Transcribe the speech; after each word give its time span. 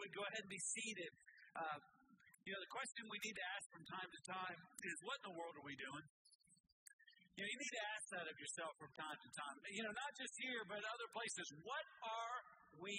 would 0.00 0.12
go 0.16 0.24
ahead 0.24 0.42
and 0.42 0.52
be 0.52 0.62
seated. 0.74 1.12
Uh, 1.54 1.78
you 2.48 2.56
know, 2.56 2.60
the 2.64 2.72
question 2.72 3.04
we 3.12 3.20
need 3.20 3.36
to 3.36 3.46
ask 3.52 3.64
from 3.68 3.84
time 3.84 4.08
to 4.08 4.20
time 4.24 4.58
is, 4.88 4.96
what 5.04 5.20
in 5.20 5.24
the 5.28 5.36
world 5.36 5.54
are 5.60 5.66
we 5.66 5.76
doing? 5.76 6.04
You 7.36 7.44
know, 7.44 7.50
you 7.52 7.60
need 7.60 7.74
to 7.76 7.84
ask 7.94 8.04
that 8.16 8.26
of 8.28 8.36
yourself 8.36 8.72
from 8.80 8.90
time 8.96 9.16
to 9.16 9.28
time. 9.32 9.56
You 9.72 9.82
know, 9.84 9.92
not 9.92 10.12
just 10.16 10.34
here, 10.40 10.60
but 10.68 10.80
other 10.82 11.08
places. 11.12 11.46
What 11.64 11.84
are 12.04 12.38
we 12.80 12.96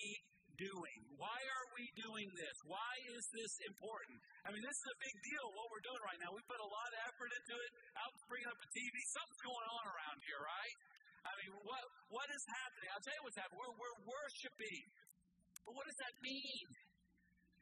doing? 0.57 0.99
Why 1.17 1.37
are 1.37 1.67
we 1.77 1.85
doing 1.97 2.29
this? 2.37 2.55
Why 2.65 2.93
is 3.18 3.23
this 3.33 3.54
important? 3.70 4.18
I 4.45 4.54
mean, 4.54 4.61
this 4.61 4.77
is 4.77 4.88
a 4.93 4.97
big 4.97 5.15
deal, 5.25 5.45
what 5.57 5.70
we're 5.73 5.86
doing 5.86 6.02
right 6.05 6.20
now. 6.21 6.33
We 6.33 6.41
put 6.45 6.61
a 6.61 6.70
lot 6.70 6.89
of 6.89 6.99
effort 7.05 7.31
into 7.33 7.55
it, 7.57 7.71
out 7.97 8.11
bringing 8.29 8.49
up 8.49 8.59
a 8.61 8.70
TV. 8.70 8.95
Something's 9.13 9.43
going 9.45 9.68
on 9.77 9.83
around 9.89 10.18
here, 10.25 10.41
right? 10.41 10.75
I 11.21 11.31
mean, 11.38 11.52
what, 11.61 11.83
what 12.09 12.27
is 12.33 12.43
happening? 12.49 12.88
I'll 12.93 13.04
tell 13.05 13.13
you 13.13 13.23
what's 13.25 13.38
happening. 13.38 13.61
We're, 13.61 13.77
we're 13.77 13.99
worshiping. 14.09 14.83
But 15.65 15.73
what 15.77 15.86
does 15.86 15.99
that 16.02 16.13
mean? 16.25 16.65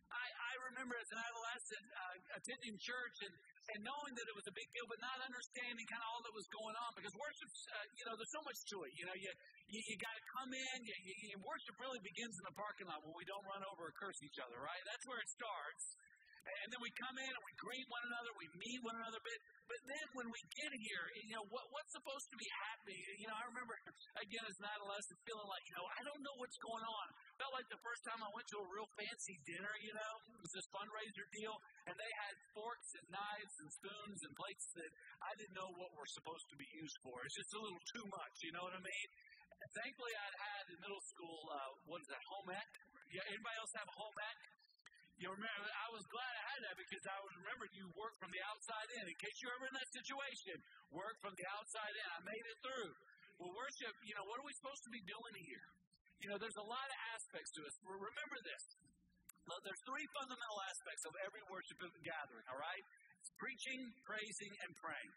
I, 0.10 0.26
I 0.26 0.54
remember 0.74 0.98
as 0.98 1.10
an 1.14 1.20
adolescent 1.22 1.86
uh, 1.94 2.38
attending 2.42 2.76
church 2.82 3.18
and, 3.26 3.34
and 3.76 3.80
knowing 3.86 4.14
that 4.18 4.26
it 4.26 4.36
was 4.36 4.48
a 4.50 4.56
big 4.56 4.66
deal, 4.74 4.88
but 4.90 4.98
not 5.02 5.18
understanding 5.22 5.86
kind 5.86 6.02
of 6.02 6.10
all 6.10 6.22
that 6.26 6.34
was 6.34 6.48
going 6.50 6.76
on 6.78 6.90
because 6.98 7.14
worship, 7.14 7.50
uh, 7.50 7.86
you 7.94 8.04
know, 8.10 8.14
there's 8.18 8.34
so 8.34 8.42
much 8.42 8.60
to 8.74 8.78
it. 8.90 8.92
You 8.98 9.06
know, 9.06 9.16
you 9.18 9.32
you, 9.70 9.80
you 9.86 9.96
got 10.02 10.16
to 10.18 10.24
come 10.34 10.52
in. 10.54 10.76
You, 10.82 10.96
you, 11.30 11.38
worship 11.46 11.78
really 11.78 12.02
begins 12.02 12.34
in 12.42 12.46
the 12.50 12.56
parking 12.58 12.90
lot 12.90 13.06
when 13.06 13.14
we 13.14 13.26
don't 13.30 13.46
run 13.46 13.62
over 13.70 13.90
or 13.90 13.94
curse 13.94 14.18
each 14.26 14.42
other, 14.42 14.58
right? 14.58 14.82
That's 14.90 15.06
where 15.06 15.22
it 15.22 15.30
starts. 15.30 15.86
And 16.66 16.74
then 16.74 16.82
we 16.82 16.90
come 16.98 17.14
in 17.20 17.30
and 17.30 17.44
we 17.46 17.54
greet 17.62 17.86
one 17.94 18.04
another, 18.10 18.32
we 18.40 18.48
meet 18.58 18.82
one 18.82 18.98
another. 18.98 19.22
But 19.22 19.38
but 19.70 19.80
then 19.86 20.06
when 20.18 20.28
we 20.34 20.42
get 20.58 20.72
here, 20.74 21.06
you 21.22 21.38
know 21.38 21.46
what 21.54 21.70
what's 21.70 21.94
supposed 21.94 22.26
to 22.34 22.38
be 22.40 22.50
happening? 22.66 22.98
You 23.22 23.28
know, 23.30 23.38
I 23.38 23.46
remember 23.54 23.78
again 24.24 24.46
as 24.46 24.58
an 24.60 24.68
adolescent 24.68 25.20
feeling 25.24 25.50
like, 25.50 25.66
you 25.68 25.76
know, 25.80 25.88
I 25.88 26.02
don't 26.04 26.22
know 26.24 26.36
what's 26.40 26.60
going 26.60 26.86
on. 26.86 27.06
Felt 27.40 27.54
like 27.56 27.68
the 27.72 27.82
first 27.82 28.02
time 28.04 28.20
I 28.20 28.30
went 28.36 28.48
to 28.52 28.58
a 28.60 28.68
real 28.68 28.90
fancy 29.00 29.36
dinner. 29.48 29.74
You 29.80 29.94
know, 29.96 30.14
it 30.36 30.40
was 30.44 30.54
this 30.54 30.68
fundraiser 30.72 31.26
deal, 31.32 31.56
and 31.88 31.96
they 31.96 32.12
had 32.28 32.34
forks 32.52 32.90
and 33.00 33.06
knives 33.12 33.56
and 33.64 33.70
spoons 33.72 34.20
and 34.28 34.32
plates 34.36 34.66
that 34.76 34.92
I 35.24 35.32
didn't 35.40 35.56
know 35.56 35.70
what 35.80 35.96
were 35.96 36.10
supposed 36.12 36.48
to 36.52 36.58
be 36.60 36.68
used 36.76 36.98
for. 37.04 37.16
It's 37.24 37.38
just 37.40 37.52
a 37.56 37.62
little 37.64 37.84
too 37.96 38.06
much. 38.12 38.36
You 38.44 38.52
know 38.56 38.64
what 38.68 38.76
I 38.76 38.84
mean? 38.84 39.10
Thankfully, 39.60 40.16
I'd 40.16 40.38
had 40.40 40.64
in 40.72 40.78
middle 40.80 41.04
school, 41.04 41.40
uh, 41.52 41.72
what 41.88 42.00
is 42.00 42.08
that, 42.08 42.24
home 42.32 42.48
ec? 42.56 42.70
Yeah, 43.12 43.24
anybody 43.28 43.56
else 43.60 43.74
have 43.76 43.88
a 43.88 43.96
home 43.96 44.16
ec? 44.16 44.40
You 45.20 45.28
remember, 45.36 45.68
I 45.68 45.88
was 45.92 46.08
glad 46.08 46.32
I 46.32 46.44
had 46.56 46.60
that 46.64 46.76
because 46.80 47.04
I 47.04 47.18
was 47.20 47.36
remember 47.44 47.68
you 47.76 47.92
work 48.00 48.16
from 48.24 48.32
the 48.32 48.40
outside 48.40 48.88
in. 49.04 49.04
In 49.04 49.18
case 49.20 49.36
you're 49.44 49.52
ever 49.52 49.68
in 49.68 49.76
that 49.76 49.92
situation, 49.92 50.56
work 50.96 51.20
from 51.20 51.36
the 51.36 51.44
outside 51.60 51.92
in. 51.92 52.08
I 52.08 52.20
made 52.24 52.46
it 52.48 52.58
through. 52.64 52.92
Well, 53.40 53.56
worship, 53.56 53.96
you 54.04 54.12
know, 54.20 54.28
what 54.28 54.36
are 54.44 54.48
we 54.48 54.52
supposed 54.60 54.84
to 54.84 54.92
be 54.92 55.00
doing 55.08 55.36
here? 55.48 55.68
You 56.20 56.28
know, 56.28 56.36
there's 56.36 56.60
a 56.60 56.68
lot 56.68 56.84
of 56.84 56.98
aspects 57.16 57.48
to 57.56 57.64
it. 57.64 57.72
Remember 57.88 58.38
this. 58.44 58.64
There's 59.64 59.84
three 59.88 60.04
fundamental 60.12 60.60
aspects 60.68 61.04
of 61.08 61.16
every 61.24 61.42
worship 61.48 61.80
gathering, 62.04 62.46
all 62.52 62.60
right? 62.60 62.84
It's 63.24 63.32
preaching, 63.40 63.82
praising, 64.04 64.52
and 64.68 64.72
praying. 64.84 65.14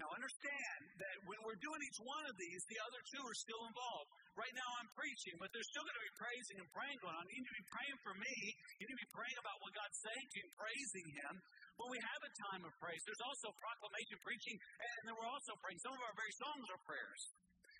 Now 0.00 0.12
understand 0.12 0.80
that 1.00 1.16
when 1.24 1.40
we're 1.44 1.56
doing 1.56 1.80
each 1.80 2.00
one 2.04 2.24
of 2.28 2.36
these, 2.36 2.60
the 2.68 2.80
other 2.84 3.00
two 3.12 3.22
are 3.24 3.38
still 3.40 3.62
involved. 3.64 4.12
Right 4.36 4.52
now 4.52 4.68
I'm 4.80 4.90
preaching, 4.92 5.36
but 5.40 5.48
there's 5.56 5.68
still 5.72 5.84
going 5.84 5.96
to 5.96 6.04
be 6.04 6.16
praising 6.20 6.56
and 6.60 6.68
praying 6.68 6.96
going 7.00 7.16
on. 7.16 7.24
You 7.32 7.40
need 7.40 7.48
to 7.48 7.58
be 7.60 7.68
praying 7.72 7.98
for 8.04 8.14
me. 8.20 8.36
You 8.76 8.84
need 8.88 8.96
to 8.96 9.04
be 9.08 9.12
praying 9.16 9.38
about 9.40 9.56
what 9.64 9.72
God's 9.72 9.96
saying 10.04 10.26
to 10.28 10.36
you, 10.36 10.46
praising 10.56 11.06
Him. 11.16 11.34
When 11.76 11.92
we 11.92 12.00
have 12.00 12.22
a 12.24 12.32
time 12.50 12.62
of 12.64 12.72
praise, 12.80 13.02
there's 13.04 13.24
also 13.24 13.52
proclamation, 13.56 14.16
preaching, 14.24 14.56
and 14.56 15.02
then 15.08 15.14
we're 15.16 15.28
also 15.28 15.52
praying. 15.60 15.78
Some 15.84 15.92
of 15.92 16.02
our 16.02 16.16
very 16.16 16.34
songs 16.40 16.64
are 16.72 16.80
prayers. 16.88 17.22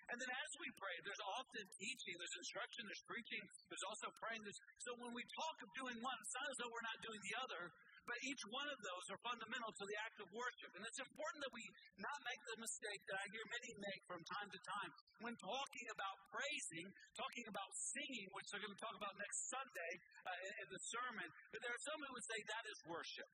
And 0.07 0.15
then 0.23 0.31
as 0.31 0.51
we 0.63 0.71
pray, 0.79 0.95
there's 1.03 1.23
often 1.35 1.63
teaching, 1.75 2.15
there's 2.15 2.37
instruction, 2.39 2.87
there's 2.87 3.03
preaching, 3.03 3.43
there's 3.67 3.83
also 3.91 4.07
praying. 4.23 4.39
There's, 4.39 4.61
so 4.79 4.95
when 5.03 5.11
we 5.11 5.19
talk 5.35 5.55
of 5.59 5.69
doing 5.75 5.99
one, 5.99 6.15
it's 6.23 6.31
not 6.31 6.47
as 6.47 6.57
though 6.63 6.71
we're 6.71 6.87
not 6.87 6.99
doing 7.03 7.19
the 7.27 7.35
other, 7.43 7.61
but 8.07 8.15
each 8.23 8.39
one 8.47 8.71
of 8.71 8.79
those 8.79 9.05
are 9.11 9.19
fundamental 9.19 9.67
to 9.67 9.83
the 9.83 9.97
act 9.99 10.17
of 10.23 10.31
worship. 10.31 10.71
And 10.79 10.83
it's 10.87 11.01
important 11.03 11.43
that 11.43 11.51
we 11.51 11.65
not 11.99 12.19
make 12.23 12.39
the 12.47 12.55
mistake 12.63 13.03
that 13.11 13.19
I 13.19 13.25
hear 13.35 13.45
many 13.51 13.71
make 13.83 14.01
from 14.07 14.23
time 14.23 14.47
to 14.47 14.59
time 14.63 14.91
when 15.27 15.35
talking 15.43 15.87
about 15.91 16.15
praising, 16.31 16.87
talking 17.19 17.45
about 17.51 17.67
singing, 17.75 18.31
which 18.31 18.47
they're 18.47 18.63
going 18.63 18.79
to 18.79 18.79
talk 18.79 18.95
about 18.95 19.11
next 19.19 19.51
Sunday 19.51 19.91
uh, 20.23 20.61
in 20.63 20.67
the 20.71 20.81
sermon. 20.87 21.27
But 21.51 21.59
there 21.67 21.75
are 21.75 21.83
some 21.83 21.99
who 21.99 22.09
would 22.15 22.27
say 22.31 22.39
that 22.47 22.63
is 22.71 22.79
worship. 22.87 23.27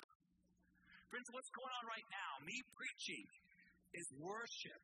Friends, 1.14 1.30
what's 1.30 1.54
going 1.54 1.70
on 1.70 1.86
right 1.86 2.10
now? 2.10 2.42
Me 2.42 2.58
preaching 2.74 3.22
is 3.94 4.10
worship. 4.18 4.82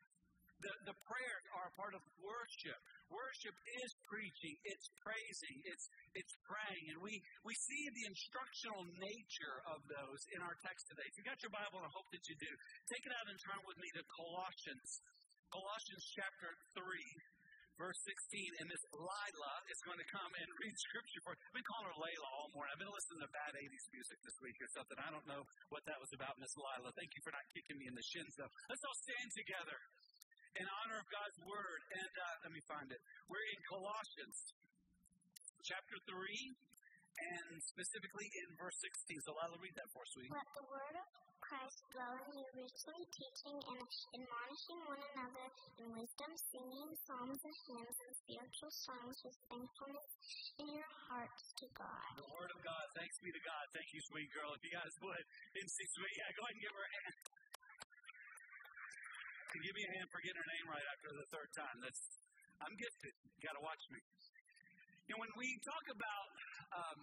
The, 0.62 0.70
the 0.86 0.94
prayers 1.10 1.46
are 1.58 1.66
a 1.66 1.74
part 1.74 1.98
of 1.98 2.06
worship. 2.22 2.78
Worship 3.10 3.58
is 3.82 3.90
preaching, 4.06 4.54
it's 4.62 4.94
praising, 5.02 5.58
it's, 5.66 5.90
it's 6.14 6.38
praying. 6.46 6.94
And 6.94 7.02
we, 7.02 7.18
we 7.42 7.58
see 7.58 7.82
the 7.98 8.06
instructional 8.06 8.86
nature 9.02 9.58
of 9.74 9.82
those 9.90 10.22
in 10.30 10.46
our 10.46 10.54
text 10.62 10.86
today. 10.94 11.10
If 11.10 11.18
you 11.18 11.26
got 11.26 11.42
your 11.42 11.50
Bible, 11.50 11.82
I 11.82 11.90
hope 11.98 12.06
that 12.14 12.22
you 12.30 12.38
do, 12.38 12.54
take 12.94 13.10
it 13.10 13.14
out 13.18 13.26
and 13.26 13.38
turn 13.42 13.66
with 13.66 13.82
me 13.82 13.90
to 13.98 14.06
Colossians. 14.14 15.02
Colossians 15.50 16.06
chapter 16.14 16.54
3 16.78 16.86
verse 17.80 17.96
16, 18.04 18.60
and 18.60 18.68
Miss 18.68 18.84
Lila 18.92 19.54
is 19.72 19.80
going 19.88 19.96
to 19.96 20.08
come 20.12 20.32
and 20.36 20.48
read 20.60 20.76
scripture 20.76 21.24
for. 21.24 21.32
I've 21.32 21.56
been 21.56 21.64
calling 21.64 21.88
her 21.88 21.96
Layla 21.96 22.28
all 22.28 22.52
morning. 22.52 22.76
I've 22.76 22.84
been 22.84 22.92
listening 22.92 23.24
to 23.24 23.32
bad 23.32 23.56
80s 23.56 23.88
music 23.96 24.20
this 24.20 24.36
week 24.44 24.60
or 24.60 24.70
something. 24.76 25.00
I 25.00 25.08
don't 25.16 25.24
know 25.24 25.48
what 25.72 25.88
that 25.88 25.96
was 26.04 26.12
about, 26.12 26.36
Miss 26.44 26.52
Lila. 26.60 26.92
Thank 27.00 27.16
you 27.16 27.24
for 27.24 27.32
not 27.32 27.48
kicking 27.56 27.80
me 27.80 27.88
in 27.88 27.96
the 27.96 28.04
shins, 28.04 28.36
though. 28.36 28.52
Let's 28.68 28.84
all 28.84 29.00
stand 29.08 29.32
together 29.32 29.80
in 30.60 30.68
honor 30.68 31.00
of 31.00 31.08
God's 31.08 31.40
word. 31.48 31.80
And 32.04 32.14
uh, 32.20 32.36
let 32.44 32.52
me 32.52 32.62
find 32.68 32.92
it. 32.92 33.00
We're 33.32 33.48
in 33.48 33.60
Colossians 33.72 34.38
chapter 35.64 35.96
3 36.04 36.20
and 36.20 37.64
specifically 37.64 38.28
in 38.44 38.48
verse 38.60 38.76
16. 39.08 39.24
So 39.24 39.32
Lila, 39.40 39.56
read 39.60 39.76
that 39.80 39.88
for 39.96 40.04
us, 40.04 40.12
sweetie. 40.12 40.36
Let 40.36 40.52
the 40.52 40.68
word 40.68 40.96
of 41.00 41.08
Christ 41.50 41.82
dwell 41.90 42.14
in 42.30 42.38
you, 42.38 42.46
richly 42.62 43.02
teaching 43.10 43.58
and 43.58 43.82
admonishing 44.14 44.80
one 44.86 45.02
another 45.02 45.46
in 45.82 45.90
wisdom, 45.98 46.30
singing 46.54 46.94
psalms 47.10 47.42
and 47.42 47.58
hymns 47.66 47.98
and 48.06 48.14
spiritual 48.22 48.70
songs 48.70 49.18
with 49.26 49.34
thankfulness 49.50 50.10
in 50.62 50.70
your 50.70 50.92
hearts 51.10 51.50
to 51.58 51.66
God. 51.74 52.10
The 52.22 52.30
word 52.30 52.54
of 52.54 52.62
God. 52.62 52.86
Thanks 52.94 53.18
be 53.26 53.34
to 53.34 53.42
God. 53.42 53.66
Thank 53.74 53.90
you, 53.98 54.02
sweet 54.14 54.30
girl. 54.30 54.54
If 54.54 54.62
you 54.62 54.74
guys 54.78 54.94
would, 55.02 55.26
in 55.58 55.66
sweet, 55.66 56.14
yeah, 56.22 56.30
go 56.38 56.42
ahead 56.46 56.54
and 56.54 56.62
give 56.62 56.74
her 56.78 56.86
a 56.86 56.92
hand. 57.02 57.18
Can 59.50 59.62
give 59.66 59.74
me 59.74 59.84
a 59.90 59.92
hand 59.98 60.08
for 60.14 60.22
getting 60.22 60.38
her 60.38 60.50
name 60.54 60.66
right 60.70 60.88
after 60.94 61.10
the 61.18 61.26
third 61.34 61.50
time. 61.58 61.78
That's 61.82 62.02
I'm 62.62 62.76
gifted. 62.78 63.14
You 63.26 63.42
got 63.42 63.58
to 63.58 63.64
watch 63.66 63.84
me. 63.90 63.98
You 65.10 65.18
know, 65.18 65.26
when 65.26 65.34
we 65.34 65.50
talk 65.66 65.86
about 65.90 66.30
um, 66.78 67.00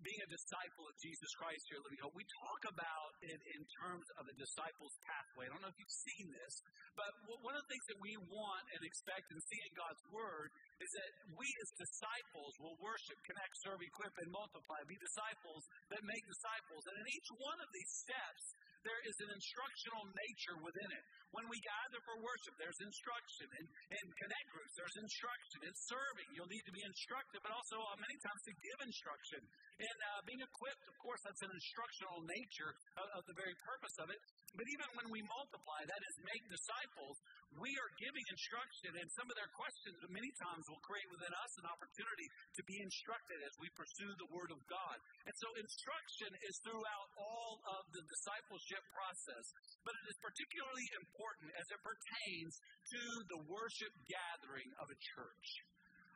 being 0.00 0.20
a 0.24 0.30
disciple 0.32 0.88
of 0.88 0.96
Jesus 0.96 1.28
Christ 1.36 1.60
here 1.68 1.80
Living 1.84 2.00
Hope, 2.00 2.16
we 2.16 2.24
talk 2.24 2.60
about 2.72 3.12
it 3.20 3.40
in 3.52 3.62
terms 3.84 4.08
of 4.16 4.24
a 4.24 4.34
disciple's 4.36 4.96
pathway. 5.04 5.44
I 5.44 5.52
don't 5.52 5.60
know 5.60 5.72
if 5.72 5.76
you've 5.76 6.00
seen 6.08 6.32
this, 6.32 6.54
but 6.96 7.10
one 7.44 7.52
of 7.52 7.60
the 7.64 7.70
things 7.70 7.86
that 7.92 8.00
we 8.00 8.16
want 8.32 8.64
and 8.72 8.80
expect 8.80 9.28
and 9.28 9.40
see 9.44 9.60
in 9.60 9.72
God's 9.76 10.00
Word 10.08 10.48
is 10.80 10.90
that 10.96 11.10
we 11.36 11.44
as 11.44 11.68
disciples 11.76 12.52
will 12.64 12.76
worship, 12.80 13.16
connect, 13.28 13.52
serve, 13.60 13.80
equip, 13.84 14.14
and 14.24 14.28
multiply, 14.32 14.80
be 14.88 14.96
disciples 14.96 15.62
that 15.92 16.00
make 16.08 16.24
disciples. 16.24 16.82
And 16.88 16.96
in 16.96 17.06
each 17.12 17.30
one 17.36 17.58
of 17.60 17.68
these 17.76 17.92
steps, 18.00 18.44
there 18.82 19.02
is 19.04 19.16
an 19.20 19.30
instructional 19.32 20.04
nature 20.08 20.56
within 20.64 20.90
it. 20.90 21.04
When 21.30 21.46
we 21.46 21.58
gather 21.62 22.00
for 22.02 22.16
worship, 22.18 22.54
there's 22.58 22.80
instruction. 22.82 23.46
In, 23.60 23.66
in 23.94 24.06
connect 24.18 24.46
groups, 24.50 24.74
there's 24.74 24.98
instruction. 24.98 25.58
In 25.62 25.74
serving, 25.86 26.28
you'll 26.34 26.50
need 26.50 26.66
to 26.66 26.74
be 26.74 26.82
instructed, 26.82 27.38
but 27.44 27.52
also 27.54 27.78
uh, 27.78 27.94
many 28.02 28.16
times 28.18 28.40
to 28.50 28.52
give 28.58 28.78
instruction. 28.82 29.40
In 29.78 29.96
uh, 30.10 30.20
being 30.26 30.42
equipped, 30.42 30.84
of 30.90 30.96
course, 30.98 31.22
that's 31.22 31.42
an 31.44 31.52
instructional 31.54 32.18
nature 32.26 32.72
of, 32.98 33.06
of 33.20 33.22
the 33.30 33.36
very 33.38 33.54
purpose 33.62 33.96
of 34.02 34.08
it. 34.10 34.20
But 34.58 34.66
even 34.66 34.88
when 34.98 35.08
we 35.14 35.22
multiply, 35.22 35.80
that 35.86 36.02
is, 36.02 36.14
make 36.26 36.42
disciples, 36.50 37.16
we 37.58 37.70
are 37.74 37.92
giving 37.98 38.26
instruction, 38.30 38.94
and 39.00 39.08
some 39.16 39.26
of 39.26 39.34
their 39.34 39.50
questions 39.56 39.98
many 40.06 40.30
times 40.38 40.64
will 40.70 40.82
create 40.86 41.08
within 41.10 41.34
us 41.34 41.52
an 41.58 41.66
opportunity 41.66 42.28
to 42.54 42.62
be 42.66 42.78
instructed 42.78 43.38
as 43.42 43.54
we 43.58 43.68
pursue 43.74 44.12
the 44.22 44.30
Word 44.30 44.54
of 44.54 44.60
God. 44.70 44.96
And 45.26 45.34
so 45.34 45.48
instruction 45.58 46.30
is 46.46 46.54
throughout 46.62 47.08
all 47.18 47.58
of 47.74 47.82
the 47.90 48.02
discipleship 48.06 48.82
process, 48.94 49.46
but 49.82 49.94
it 49.98 50.06
is 50.14 50.18
particularly 50.22 50.86
important 51.02 51.48
as 51.58 51.66
it 51.70 51.80
pertains 51.82 52.52
to 52.94 53.02
the 53.34 53.40
worship 53.50 53.92
gathering 54.06 54.70
of 54.78 54.86
a 54.90 54.98
church. 55.16 55.46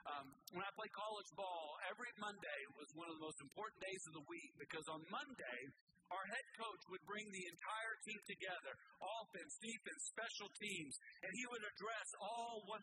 Um, 0.05 0.27
when 0.53 0.61
I 0.61 0.71
played 0.77 0.93
college 0.93 1.31
ball, 1.33 1.81
every 1.89 2.13
Monday 2.21 2.61
was 2.77 2.89
one 2.93 3.09
of 3.09 3.17
the 3.17 3.25
most 3.25 3.41
important 3.41 3.81
days 3.81 4.03
of 4.05 4.13
the 4.21 4.27
week 4.29 4.53
because 4.61 4.85
on 4.93 5.01
Monday, 5.09 5.61
our 6.13 6.25
head 6.29 6.47
coach 6.61 6.83
would 6.93 7.01
bring 7.09 7.25
the 7.33 7.45
entire 7.49 7.95
team 8.05 8.21
together 8.29 8.73
offense, 9.01 9.57
defense, 9.65 10.03
special 10.13 10.49
teams 10.61 10.95
and 11.25 11.33
he 11.33 11.45
would 11.49 11.65
address 11.65 12.09
all 12.21 12.61
100 12.69 12.77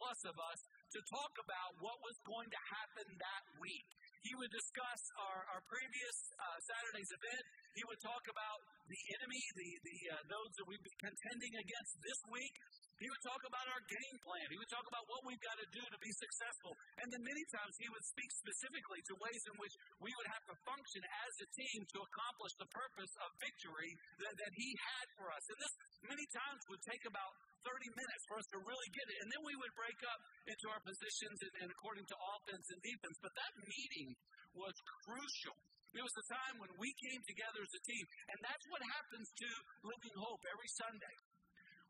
plus 0.00 0.20
of 0.24 0.36
us 0.40 0.60
to 0.96 1.00
talk 1.12 1.32
about 1.44 1.70
what 1.84 2.00
was 2.00 2.16
going 2.24 2.48
to 2.48 2.60
happen 2.72 3.06
that 3.20 3.44
week. 3.60 3.88
He 4.24 4.32
would 4.38 4.52
discuss 4.54 5.02
our, 5.18 5.40
our 5.52 5.62
previous 5.66 6.16
uh, 6.38 6.58
Saturday's 6.62 7.10
event. 7.10 7.44
He 7.74 7.82
would 7.90 7.98
talk 8.00 8.22
about 8.30 8.58
the 8.86 9.00
enemy, 9.18 9.42
the, 9.58 9.70
the 9.82 9.98
uh, 10.14 10.22
those 10.30 10.50
that 10.62 10.66
we've 10.70 10.84
been 10.84 11.00
contending 11.10 11.54
against 11.58 11.92
this 12.00 12.20
week. 12.30 12.54
He 13.02 13.10
would 13.10 13.24
talk 13.26 13.42
about 13.42 13.66
our 13.66 13.82
game 13.82 14.16
plan. 14.22 14.46
He 14.46 14.58
would 14.62 14.70
talk 14.70 14.86
about 14.86 15.02
what 15.10 15.26
we've 15.26 15.42
got 15.42 15.58
to 15.58 15.66
do 15.74 15.82
to 15.82 15.98
be 15.98 16.12
successful. 16.14 16.70
And 17.02 17.10
then 17.10 17.22
many 17.26 17.42
times 17.50 17.74
he 17.82 17.90
would 17.90 18.06
speak 18.06 18.30
specifically 18.30 19.02
to 19.10 19.12
ways 19.18 19.42
in 19.50 19.58
which 19.58 19.74
we 19.98 20.14
would 20.14 20.30
have 20.30 20.44
to 20.46 20.54
function 20.62 21.02
as 21.02 21.32
a 21.42 21.48
team 21.50 21.82
to 21.82 21.98
accomplish 21.98 22.54
the 22.62 22.70
purpose 22.70 23.10
of 23.26 23.28
victory 23.42 23.90
that, 24.22 24.34
that 24.38 24.52
he 24.54 24.70
had 24.78 25.06
for 25.18 25.34
us. 25.34 25.42
And 25.50 25.58
this 25.58 25.74
many 26.06 26.26
times 26.30 26.62
would 26.70 26.82
take 26.86 27.02
about 27.10 27.32
30 27.66 27.90
minutes 27.90 28.22
for 28.30 28.38
us 28.38 28.46
to 28.54 28.58
really 28.62 28.90
get 28.94 29.06
it. 29.10 29.18
And 29.18 29.28
then 29.34 29.42
we 29.42 29.58
would 29.58 29.74
break 29.74 29.98
up 30.06 30.20
into 30.46 30.66
our 30.70 30.82
positions 30.86 31.38
and, 31.42 31.52
and 31.66 31.68
according 31.74 32.06
to 32.06 32.16
offense 32.38 32.66
and 32.70 32.78
defense. 32.86 33.18
But 33.18 33.34
that 33.34 33.52
meeting 33.66 34.14
was 34.54 34.78
crucial. 35.02 35.58
It 35.92 36.00
was 36.06 36.14
the 36.14 36.28
time 36.30 36.54
when 36.56 36.72
we 36.78 36.88
came 37.10 37.20
together 37.26 37.60
as 37.66 37.72
a 37.74 37.82
team. 37.82 38.04
And 38.30 38.38
that's 38.46 38.66
what 38.70 38.80
happens 38.94 39.26
to 39.26 39.48
Living 39.90 40.16
Hope 40.22 40.42
every 40.48 40.70
Sunday. 40.78 41.16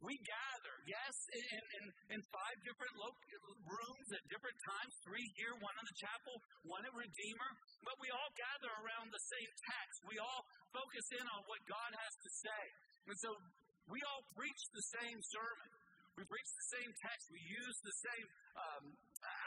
We 0.02 0.18
gather, 0.18 0.74
yes, 0.82 1.14
in, 1.30 1.62
in, 1.78 1.84
in 2.18 2.20
five 2.34 2.56
different 2.66 2.94
lo- 2.98 3.22
rooms 3.70 4.08
at 4.10 4.22
different 4.26 4.58
times 4.66 4.92
three 5.06 5.26
here, 5.38 5.54
one 5.62 5.76
in 5.78 5.86
the 5.86 5.98
chapel, 6.02 6.34
one 6.66 6.82
at 6.82 6.90
Redeemer. 6.90 7.50
But 7.86 7.94
we 8.02 8.10
all 8.10 8.30
gather 8.34 8.72
around 8.82 9.14
the 9.14 9.22
same 9.30 9.50
text. 9.62 9.96
We 10.10 10.18
all 10.18 10.42
focus 10.74 11.06
in 11.14 11.24
on 11.30 11.46
what 11.46 11.62
God 11.70 11.90
has 11.94 12.14
to 12.18 12.30
say. 12.34 12.62
And 13.14 13.18
so 13.22 13.30
we 13.86 14.02
all 14.10 14.26
preach 14.34 14.62
the 14.74 14.86
same 14.98 15.18
sermon. 15.22 15.70
We 16.18 16.26
preach 16.28 16.50
the 16.50 16.68
same 16.76 16.90
text. 16.92 17.24
We 17.32 17.40
use 17.40 17.78
the 17.86 17.96
same 18.04 18.26
um, 18.58 18.84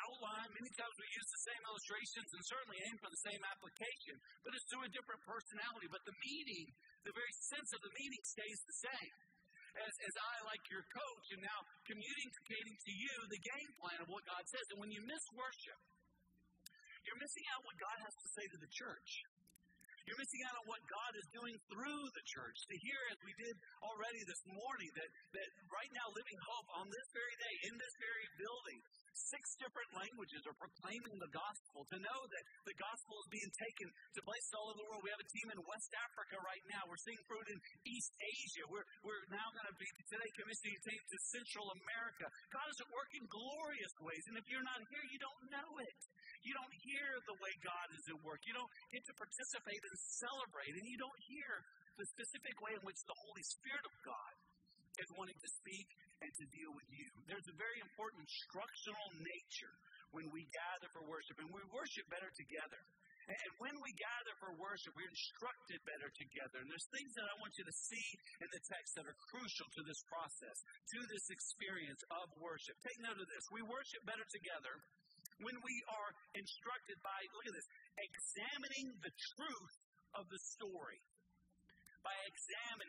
outline. 0.08 0.50
Many 0.56 0.72
times 0.74 0.96
we 0.98 1.08
use 1.14 1.30
the 1.30 1.44
same 1.52 1.62
illustrations 1.62 2.30
and 2.32 2.42
certainly 2.48 2.80
aim 2.90 2.98
for 3.04 3.12
the 3.12 3.22
same 3.22 3.42
application, 3.54 4.16
but 4.42 4.50
it's 4.56 4.66
through 4.74 4.88
a 4.88 4.92
different 4.96 5.22
personality. 5.30 5.88
But 5.94 6.02
the 6.10 6.18
meaning, 6.26 6.66
the 7.06 7.14
very 7.14 7.34
sense 7.54 7.70
of 7.70 7.86
the 7.86 7.94
meaning 7.94 8.24
stays 8.26 8.60
the 8.66 8.78
same. 8.82 9.14
As, 9.76 9.94
as 10.08 10.16
I, 10.16 10.34
like 10.48 10.64
your 10.72 10.86
coach, 10.88 11.26
am 11.36 11.44
now 11.44 11.60
communicating 11.84 12.76
to 12.80 12.92
you 12.96 13.16
the 13.28 13.42
game 13.44 13.72
plan 13.76 14.00
of 14.00 14.08
what 14.08 14.24
God 14.24 14.44
says. 14.48 14.66
And 14.72 14.80
when 14.80 14.92
you 14.92 15.04
miss 15.04 15.24
worship, 15.36 15.80
you're 17.04 17.20
missing 17.20 17.46
out 17.54 17.62
what 17.68 17.78
God 17.78 17.98
has 18.02 18.16
to 18.16 18.28
say 18.34 18.46
to 18.56 18.60
the 18.64 18.72
church. 18.72 19.10
You're 20.06 20.22
missing 20.22 20.44
out 20.46 20.56
on 20.62 20.66
what 20.70 20.82
God 20.86 21.12
is 21.18 21.28
doing 21.34 21.56
through 21.66 22.04
the 22.14 22.26
church. 22.30 22.58
To 22.70 22.76
hear, 22.78 23.00
as 23.10 23.20
we 23.26 23.34
did 23.42 23.56
already 23.82 24.22
this 24.30 24.44
morning, 24.46 24.90
that, 25.02 25.10
that 25.34 25.50
right 25.66 25.92
now, 25.98 26.06
Living 26.14 26.40
Hope 26.46 26.70
on 26.78 26.86
this 26.94 27.08
very 27.10 27.36
day, 27.42 27.56
in 27.70 27.74
this 27.74 27.94
very 27.98 28.28
building, 28.38 28.80
six 29.16 29.56
different 29.62 29.90
languages 29.96 30.44
are 30.44 30.58
proclaiming 30.60 31.16
the 31.22 31.32
gospel. 31.32 31.88
To 31.88 31.98
know 32.02 32.20
that 32.28 32.44
the 32.68 32.76
gospel 32.76 33.16
is 33.24 33.28
being 33.32 33.52
taken 33.56 33.88
to 33.88 34.20
places 34.26 34.52
all 34.58 34.74
over 34.74 34.80
the 34.82 34.88
world. 34.92 35.02
We 35.06 35.14
have 35.16 35.24
a 35.24 35.32
team 35.32 35.48
in 35.54 35.60
West 35.64 35.92
Africa 35.96 36.36
right 36.44 36.66
now. 36.68 36.84
We're 36.90 37.02
seeing 37.02 37.22
fruit 37.30 37.48
in 37.48 37.58
East 37.88 38.12
Asia. 38.20 38.64
We're, 38.68 38.88
we're 39.06 39.26
now 39.32 39.48
going 39.56 39.70
to 39.70 39.78
be 39.80 39.88
today 40.10 40.30
commissioning 40.36 40.80
to 40.82 40.92
to 40.96 41.18
Central 41.32 41.68
America. 41.72 42.26
God 42.52 42.68
is 42.72 42.78
at 42.82 42.90
work 42.92 43.12
in 43.16 43.24
glorious 43.28 43.94
ways. 44.02 44.24
And 44.32 44.36
if 44.40 44.46
you're 44.50 44.66
not 44.66 44.80
here, 44.90 45.06
you 45.12 45.20
don't 45.20 45.44
know 45.52 45.72
it. 45.80 46.00
You 46.44 46.54
don't 46.54 46.76
hear 46.86 47.08
the 47.26 47.38
way 47.42 47.52
God 47.64 47.88
is 47.96 48.06
at 48.12 48.20
work. 48.22 48.42
You 48.46 48.56
don't 48.56 48.74
get 48.94 49.04
to 49.10 49.14
participate 49.18 49.82
and 49.82 49.98
celebrate. 50.20 50.74
And 50.76 50.86
you 50.86 50.98
don't 51.00 51.22
hear 51.26 51.52
the 51.98 52.06
specific 52.12 52.56
way 52.60 52.76
in 52.76 52.84
which 52.84 53.00
the 53.08 53.16
Holy 53.16 53.46
Spirit 53.48 53.84
of 53.88 53.96
God 54.04 54.34
is 55.00 55.10
wanting 55.16 55.38
to 55.38 55.50
speak 55.62 55.88
and 56.24 56.32
to 56.32 56.46
deal 56.52 56.72
with 56.72 56.88
you. 56.92 57.10
There's 57.28 57.48
a 57.52 57.58
very 57.58 57.80
important 57.84 58.24
instructional 58.24 59.08
nature 59.20 59.76
when 60.16 60.32
we 60.32 60.48
gather 60.52 60.88
for 60.96 61.04
worship, 61.06 61.36
and 61.44 61.52
we 61.52 61.64
worship 61.76 62.08
better 62.08 62.32
together. 62.32 62.82
And 63.26 63.52
when 63.58 63.74
we 63.82 63.90
gather 63.98 64.34
for 64.38 64.54
worship, 64.62 64.94
we're 64.94 65.10
instructed 65.10 65.82
better 65.82 66.14
together. 66.14 66.62
And 66.62 66.70
there's 66.70 66.86
things 66.94 67.10
that 67.18 67.26
I 67.26 67.36
want 67.42 67.58
you 67.58 67.66
to 67.66 67.74
see 67.74 68.08
in 68.38 68.50
the 68.54 68.62
text 68.70 68.94
that 68.96 69.10
are 69.10 69.18
crucial 69.34 69.66
to 69.66 69.82
this 69.82 69.98
process, 70.06 70.58
to 70.94 71.00
this 71.10 71.26
experience 71.34 72.06
of 72.22 72.30
worship. 72.38 72.78
Take 72.86 73.02
note 73.02 73.18
of 73.18 73.26
this. 73.26 73.44
We 73.50 73.66
worship 73.66 74.06
better 74.06 74.26
together 74.30 74.78
when 75.42 75.58
we 75.58 75.76
are 75.90 76.10
instructed 76.38 77.02
by, 77.02 77.18
look 77.34 77.50
at 77.50 77.56
this, 77.58 77.70
examining 77.98 78.94
the 79.02 79.14
truth 79.36 79.76
of 80.22 80.30
the 80.30 80.40
story 80.54 81.02
by 82.06 82.14
examining 82.30 82.85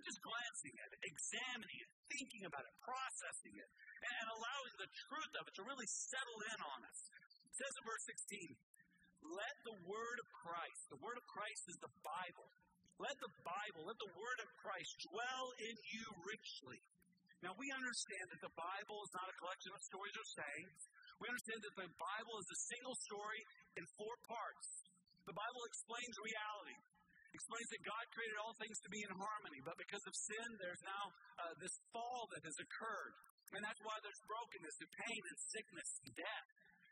not 0.00 0.08
just 0.08 0.24
glancing 0.24 0.74
at 0.80 0.88
it, 0.96 1.00
examining 1.04 1.78
it, 1.84 1.90
thinking 2.08 2.48
about 2.48 2.64
it, 2.64 2.72
processing 2.80 3.52
it, 3.52 3.68
and 4.00 4.26
allowing 4.32 4.74
the 4.80 4.88
truth 4.88 5.32
of 5.36 5.44
it 5.44 5.52
to 5.60 5.62
really 5.68 5.84
settle 6.08 6.40
in 6.40 6.58
on 6.64 6.80
us. 6.88 7.00
It 7.44 7.52
says 7.52 7.68
in 7.68 7.84
verse 7.84 8.04
16, 8.08 8.56
let 9.36 9.56
the 9.68 9.76
word 9.84 10.18
of 10.24 10.28
Christ, 10.40 10.88
the 10.88 11.02
word 11.04 11.20
of 11.20 11.24
Christ 11.28 11.68
is 11.68 11.76
the 11.84 11.92
Bible. 12.00 12.48
Let 12.96 13.12
the 13.20 13.32
Bible, 13.44 13.84
let 13.84 14.00
the 14.00 14.12
word 14.16 14.40
of 14.40 14.48
Christ 14.64 14.88
dwell 15.12 15.46
in 15.68 15.76
you 15.92 16.04
richly. 16.24 16.80
Now 17.44 17.52
we 17.60 17.68
understand 17.68 18.24
that 18.32 18.40
the 18.40 18.56
Bible 18.56 19.04
is 19.04 19.12
not 19.12 19.28
a 19.28 19.36
collection 19.36 19.72
of 19.76 19.84
stories 19.84 20.16
or 20.16 20.26
sayings. 20.32 20.80
We 21.20 21.28
understand 21.28 21.60
that 21.60 21.76
the 21.76 21.92
Bible 22.00 22.36
is 22.40 22.48
a 22.48 22.58
single 22.72 22.96
story 23.04 23.40
in 23.76 23.84
four 24.00 24.16
parts. 24.24 24.68
The 25.28 25.36
Bible 25.36 25.62
explains 25.68 26.16
reality 26.24 26.80
explains 27.40 27.72
that 27.72 27.82
God 27.88 28.04
created 28.12 28.36
all 28.36 28.52
things 28.60 28.76
to 28.84 28.92
be 28.92 29.00
in 29.00 29.12
harmony, 29.16 29.64
but 29.64 29.80
because 29.80 30.04
of 30.04 30.12
sin, 30.12 30.48
there's 30.60 30.84
now 30.84 31.04
uh, 31.40 31.56
this 31.56 31.72
fall 31.88 32.28
that 32.36 32.44
has 32.44 32.56
occurred. 32.60 33.12
And 33.56 33.64
that's 33.64 33.80
why 33.80 33.96
there's 34.04 34.22
brokenness 34.28 34.76
and 34.84 34.90
pain 34.92 35.22
and 35.24 35.38
sickness 35.48 35.90
and 36.04 36.12
death. 36.20 36.48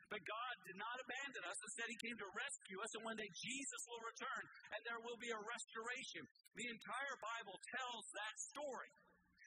But 0.09 0.25
God 0.25 0.55
did 0.65 0.81
not 0.81 0.97
abandon 1.05 1.45
us. 1.45 1.59
Instead, 1.69 1.93
He 1.93 2.01
came 2.01 2.17
to 2.17 2.29
rescue 2.33 2.81
us, 2.81 2.91
and 2.97 3.05
one 3.05 3.21
day 3.21 3.29
Jesus 3.29 3.83
will 3.93 4.01
return, 4.09 4.43
and 4.73 4.81
there 4.89 5.01
will 5.05 5.21
be 5.21 5.29
a 5.29 5.37
restoration. 5.37 6.25
The 6.57 6.69
entire 6.73 7.17
Bible 7.21 7.61
tells 7.77 8.05
that 8.17 8.35
story. 8.57 8.89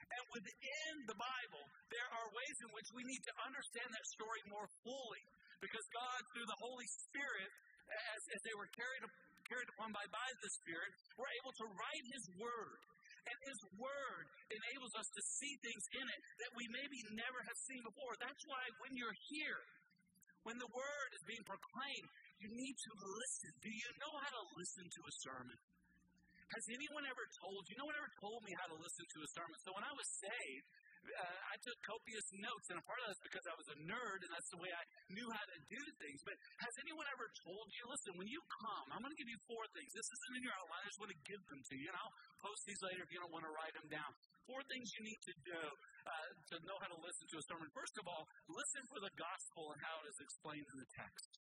And 0.06 0.24
within 0.38 0.94
the 1.10 1.18
Bible, 1.18 1.66
there 1.90 2.10
are 2.14 2.30
ways 2.30 2.58
in 2.62 2.70
which 2.78 2.90
we 2.94 3.02
need 3.10 3.24
to 3.26 3.34
understand 3.42 3.90
that 3.90 4.06
story 4.14 4.42
more 4.54 4.70
fully. 4.86 5.24
Because 5.66 5.86
God, 5.98 6.20
through 6.30 6.46
the 6.46 6.62
Holy 6.62 6.90
Spirit, 7.10 7.50
as, 7.90 8.22
as 8.38 8.42
they 8.46 8.56
were 8.56 8.70
carried 8.78 9.04
carried 9.52 9.72
upon 9.76 9.92
by, 9.92 10.06
by 10.08 10.30
the 10.40 10.52
Spirit, 10.64 10.92
we're 11.20 11.36
able 11.44 11.52
to 11.60 11.66
write 11.76 12.06
His 12.16 12.26
Word. 12.40 12.80
And 13.22 13.38
His 13.46 13.60
Word 13.78 14.26
enables 14.50 14.94
us 14.96 15.06
to 15.12 15.22
see 15.22 15.54
things 15.62 15.84
in 15.94 16.06
it 16.08 16.22
that 16.42 16.52
we 16.56 16.66
maybe 16.72 17.00
never 17.14 17.40
have 17.44 17.60
seen 17.68 17.84
before. 17.84 18.16
That's 18.18 18.44
why 18.48 18.64
when 18.82 18.96
you're 18.96 19.20
here, 19.30 19.62
when 20.48 20.58
the 20.58 20.72
Word 20.72 21.10
is 21.14 21.24
being 21.28 21.46
proclaimed, 21.46 22.10
you 22.42 22.50
need 22.50 22.74
to 22.74 22.92
listen. 22.98 23.52
Do 23.62 23.70
you 23.70 23.90
know 24.02 24.14
how 24.26 24.32
to 24.32 24.44
listen 24.58 24.86
to 24.90 25.02
a 25.06 25.14
sermon? 25.22 25.60
Has 26.52 26.66
anyone 26.68 27.06
ever 27.08 27.26
told 27.46 27.62
you? 27.70 27.76
No 27.80 27.88
one 27.88 27.96
ever 27.96 28.12
told 28.20 28.42
me 28.44 28.52
how 28.60 28.68
to 28.74 28.78
listen 28.82 29.06
to 29.08 29.20
a 29.24 29.30
sermon. 29.38 29.56
So 29.64 29.72
when 29.72 29.86
I 29.88 29.94
was 29.96 30.08
saved, 30.20 30.68
uh, 31.02 31.40
I 31.52 31.56
took 31.62 31.78
copious 31.84 32.28
notes, 32.38 32.68
and 32.72 32.78
a 32.78 32.86
part 32.86 33.00
of 33.02 33.06
that's 33.12 33.24
because 33.26 33.46
I 33.50 33.56
was 33.58 33.68
a 33.74 33.78
nerd, 33.90 34.20
and 34.22 34.32
that's 34.32 34.52
the 34.54 34.62
way 34.62 34.72
I 34.72 34.84
knew 35.12 35.28
how 35.30 35.46
to 35.46 35.58
do 35.68 35.82
things. 35.98 36.20
But 36.24 36.36
has 36.62 36.74
anyone 36.82 37.08
ever 37.10 37.28
told 37.42 37.68
you, 37.74 37.84
listen, 37.90 38.12
when 38.18 38.30
you 38.30 38.42
come, 38.62 38.88
I'm 38.94 39.02
going 39.02 39.14
to 39.14 39.20
give 39.20 39.30
you 39.30 39.40
four 39.50 39.64
things. 39.74 39.90
This 39.92 40.08
isn't 40.08 40.34
in 40.38 40.44
your 40.46 40.56
outline. 40.56 40.82
I 40.82 40.88
just 40.90 41.02
want 41.02 41.12
to 41.14 41.22
give 41.26 41.42
them 41.50 41.62
to 41.62 41.76
you, 41.76 41.88
and 41.90 41.98
I'll 41.98 42.16
post 42.42 42.62
these 42.70 42.82
later 42.86 43.02
if 43.02 43.10
you 43.10 43.20
don't 43.22 43.34
want 43.34 43.46
to 43.46 43.54
write 43.54 43.74
them 43.74 43.90
down. 43.90 44.12
Four 44.46 44.62
things 44.70 44.86
you 44.98 45.04
need 45.06 45.22
to 45.26 45.36
do 45.46 45.62
uh, 46.06 46.30
to 46.54 46.56
know 46.66 46.78
how 46.82 46.90
to 46.94 47.00
listen 47.02 47.26
to 47.34 47.38
a 47.42 47.44
sermon. 47.50 47.68
First 47.74 47.96
of 47.98 48.06
all, 48.06 48.24
listen 48.50 48.82
for 48.90 49.00
the 49.02 49.14
gospel 49.18 49.74
and 49.74 49.80
how 49.82 49.96
it 50.06 50.14
is 50.14 50.20
explained 50.22 50.68
in 50.70 50.78
the 50.82 50.90
text. 50.94 51.41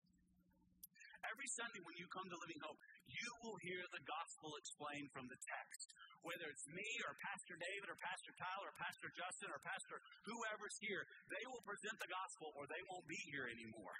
Every 1.26 1.48
Sunday 1.52 1.80
when 1.84 1.96
you 2.00 2.06
come 2.08 2.24
to 2.24 2.38
Living 2.40 2.60
Hope, 2.64 2.80
you 3.04 3.28
will 3.44 3.58
hear 3.60 3.82
the 3.92 4.04
gospel 4.08 4.56
explained 4.56 5.08
from 5.12 5.28
the 5.28 5.40
text 5.40 5.88
whether 6.24 6.46
it's 6.52 6.66
me 6.68 6.88
or 7.08 7.16
Pastor 7.32 7.56
David 7.56 7.88
or 7.88 7.96
Pastor 7.96 8.32
Tyler 8.36 8.68
or 8.68 8.76
Pastor 8.76 9.08
Justin 9.16 9.48
or 9.48 9.60
Pastor 9.64 9.96
whoever's 10.28 10.76
here, 10.84 11.02
they 11.32 11.44
will 11.48 11.64
present 11.64 11.96
the 11.96 12.12
gospel 12.12 12.52
or 12.56 12.68
they 12.68 12.82
won't 12.92 13.08
be 13.08 13.20
here 13.32 13.48
anymore. 13.48 13.96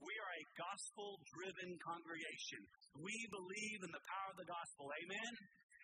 We 0.00 0.12
are 0.16 0.32
a 0.32 0.44
gospel 0.56 1.20
driven 1.28 1.76
congregation. 1.84 2.60
We 2.96 3.16
believe 3.28 3.80
in 3.84 3.92
the 3.92 4.04
power 4.04 4.28
of 4.32 4.38
the 4.40 4.48
gospel. 4.48 4.88
Amen? 4.88 5.32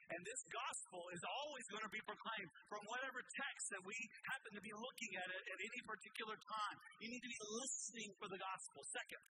And 0.07 0.21
this 0.23 0.43
gospel 0.49 1.03
is 1.13 1.21
always 1.27 1.67
going 1.69 1.85
to 1.85 1.93
be 1.93 2.01
proclaimed 2.07 2.51
from 2.71 2.81
whatever 2.87 3.21
text 3.21 3.65
that 3.75 3.83
we 3.83 3.97
happen 4.33 4.55
to 4.55 4.63
be 4.63 4.73
looking 4.73 5.13
at 5.19 5.29
at 5.35 5.59
any 5.61 5.81
particular 5.85 6.37
time. 6.39 6.77
You 7.03 7.09
need 7.11 7.25
to 7.27 7.33
be 7.33 7.43
listening 7.61 8.11
for 8.17 8.29
the 8.31 8.39
gospel. 8.39 8.81
Second, 8.95 9.23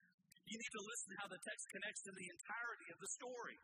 you 0.47 0.55
need 0.55 0.73
to 0.79 0.83
listen 0.83 1.07
to 1.11 1.17
how 1.19 1.29
the 1.29 1.41
text 1.43 1.63
connects 1.75 2.01
to 2.07 2.11
the 2.15 2.27
entirety 2.31 2.87
of 2.95 2.97
the 3.03 3.11
story. 3.19 3.59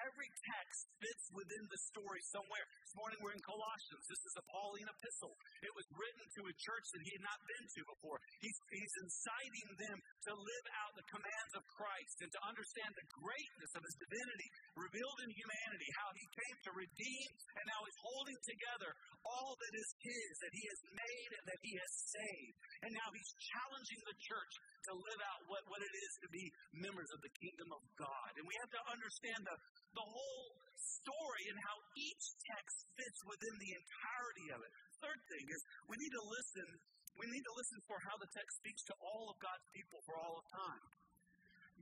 Every 0.00 0.30
text 0.56 0.88
fits 1.04 1.26
within 1.36 1.64
the 1.68 1.80
story 1.92 2.22
somewhere. 2.32 2.64
This 2.80 2.96
morning 2.96 3.20
we're 3.20 3.36
in 3.36 3.44
Colossians. 3.44 4.00
This 4.08 4.24
is 4.24 4.34
a 4.40 4.44
Pauline 4.48 4.88
epistle. 4.88 5.36
It 5.60 5.72
was 5.76 5.84
written 5.92 6.24
to 6.32 6.42
a 6.48 6.54
church 6.64 6.86
that 6.96 7.04
he 7.04 7.12
had 7.12 7.24
not 7.28 7.40
been 7.44 7.66
to 7.68 7.80
before. 7.92 8.16
He's, 8.40 8.56
he's 8.72 8.94
inciting 9.04 9.68
them 9.76 9.98
to 10.00 10.32
live 10.32 10.66
out 10.80 10.96
the 10.96 11.04
commands 11.12 11.52
of 11.60 11.68
Christ 11.76 12.16
and 12.24 12.30
to 12.32 12.40
understand 12.40 12.92
the 12.96 13.08
greatness 13.20 13.72
of 13.76 13.84
his 13.84 13.96
divinity 14.00 14.48
revealed 14.80 15.18
in 15.28 15.30
humanity, 15.36 15.88
how 16.00 16.10
he 16.16 16.24
came 16.40 16.56
to 16.56 16.72
redeem 16.72 17.28
and 17.60 17.64
now 17.68 17.80
he's 17.84 18.00
holding 18.00 18.40
together 18.48 18.90
all 19.28 19.52
that 19.60 19.74
is 19.76 19.91
His, 20.02 20.32
that 20.42 20.54
He 20.54 20.64
has 20.66 20.80
made, 20.92 21.30
and 21.38 21.44
that 21.46 21.60
He 21.62 21.72
has 21.78 21.92
saved. 22.10 22.56
And 22.86 22.90
now 22.92 23.08
He's 23.14 23.32
challenging 23.38 24.02
the 24.04 24.16
church 24.18 24.54
to 24.90 24.92
live 24.98 25.20
out 25.30 25.40
what, 25.46 25.62
what 25.70 25.82
it 25.82 25.94
is 25.94 26.12
to 26.26 26.28
be 26.34 26.44
members 26.74 27.10
of 27.14 27.20
the 27.22 27.32
kingdom 27.38 27.70
of 27.70 27.82
God. 27.94 28.30
And 28.36 28.44
we 28.44 28.56
have 28.58 28.72
to 28.74 28.82
understand 28.90 29.40
the, 29.46 29.56
the 29.94 30.06
whole 30.06 30.50
story 30.74 31.44
and 31.50 31.58
how 31.62 31.76
each 31.94 32.24
text 32.42 32.76
fits 32.98 33.20
within 33.26 33.54
the 33.62 33.72
entirety 33.78 34.46
of 34.54 34.60
it. 34.62 34.70
Third 34.98 35.20
thing 35.30 35.46
is 35.46 35.60
we 35.86 35.96
need 35.98 36.14
to 36.14 36.24
listen. 36.26 36.68
We 37.20 37.28
need 37.28 37.44
to 37.44 37.54
listen 37.54 37.80
for 37.84 38.00
how 38.08 38.16
the 38.16 38.30
text 38.32 38.56
speaks 38.64 38.82
to 38.88 38.94
all 38.98 39.28
of 39.28 39.36
God's 39.36 39.68
people 39.76 40.00
for 40.08 40.16
all 40.16 40.40
of 40.40 40.46
time. 40.48 40.84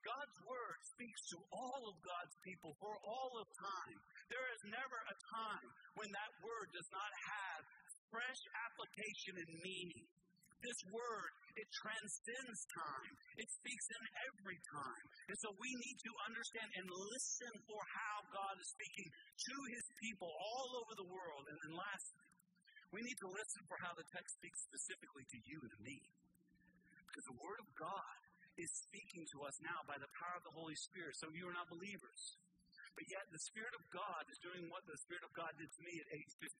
God's 0.00 0.38
word 0.48 0.78
speaks 0.96 1.20
to 1.36 1.38
all 1.52 1.82
of 1.92 1.96
God's 2.00 2.36
people 2.40 2.72
for 2.80 2.96
all 3.04 3.32
of 3.36 3.46
time. 3.52 3.98
There 4.32 4.48
is 4.56 4.62
never 4.72 4.96
a 4.96 5.16
time 5.44 5.68
when 6.00 6.08
that 6.08 6.32
word 6.40 6.68
does 6.72 6.88
not 6.88 7.12
have 7.12 7.62
fresh 8.10 8.42
application 8.68 9.34
and 9.40 9.52
meaning. 9.62 10.04
This 10.60 10.80
word, 10.92 11.32
it 11.56 11.68
transcends 11.72 12.60
time. 12.76 13.12
It 13.40 13.48
speaks 13.48 13.86
in 13.96 14.02
every 14.28 14.60
time. 14.68 15.04
And 15.32 15.38
so 15.40 15.48
we 15.56 15.72
need 15.72 15.98
to 16.04 16.12
understand 16.28 16.68
and 16.76 16.86
listen 17.16 17.54
for 17.64 17.80
how 17.80 18.16
God 18.28 18.54
is 18.60 18.68
speaking 18.68 19.08
to 19.08 19.56
his 19.72 19.86
people 20.04 20.28
all 20.28 20.84
over 20.84 20.92
the 21.00 21.08
world. 21.08 21.48
And 21.48 21.56
then 21.64 21.72
lastly, 21.80 22.28
we 22.92 23.00
need 23.00 23.18
to 23.24 23.30
listen 23.30 23.62
for 23.70 23.78
how 23.80 23.96
the 23.96 24.04
text 24.12 24.36
speaks 24.36 24.60
specifically 24.68 25.24
to 25.32 25.38
you 25.48 25.58
and 25.64 25.74
me. 25.80 25.98
Because 27.08 27.26
the 27.30 27.40
Word 27.40 27.60
of 27.62 27.70
God 27.78 28.18
is 28.58 28.70
speaking 28.84 29.24
to 29.34 29.46
us 29.46 29.56
now 29.62 29.80
by 29.86 29.96
the 29.96 30.10
power 30.18 30.36
of 30.36 30.44
the 30.44 30.54
Holy 30.54 30.76
Spirit. 30.76 31.16
Some 31.16 31.32
of 31.32 31.36
you 31.38 31.48
are 31.48 31.56
not 31.56 31.70
believers. 31.72 32.22
But 33.00 33.08
yet 33.08 33.32
the 33.32 33.48
Spirit 33.48 33.72
of 33.72 33.84
God 33.88 34.28
is 34.28 34.36
doing 34.44 34.68
what 34.68 34.84
the 34.84 35.00
Spirit 35.00 35.24
of 35.24 35.32
God 35.32 35.48
did 35.56 35.72
to 35.72 35.82
me 35.88 35.96
at 36.04 36.12
age 36.12 36.32
15, 36.36 36.52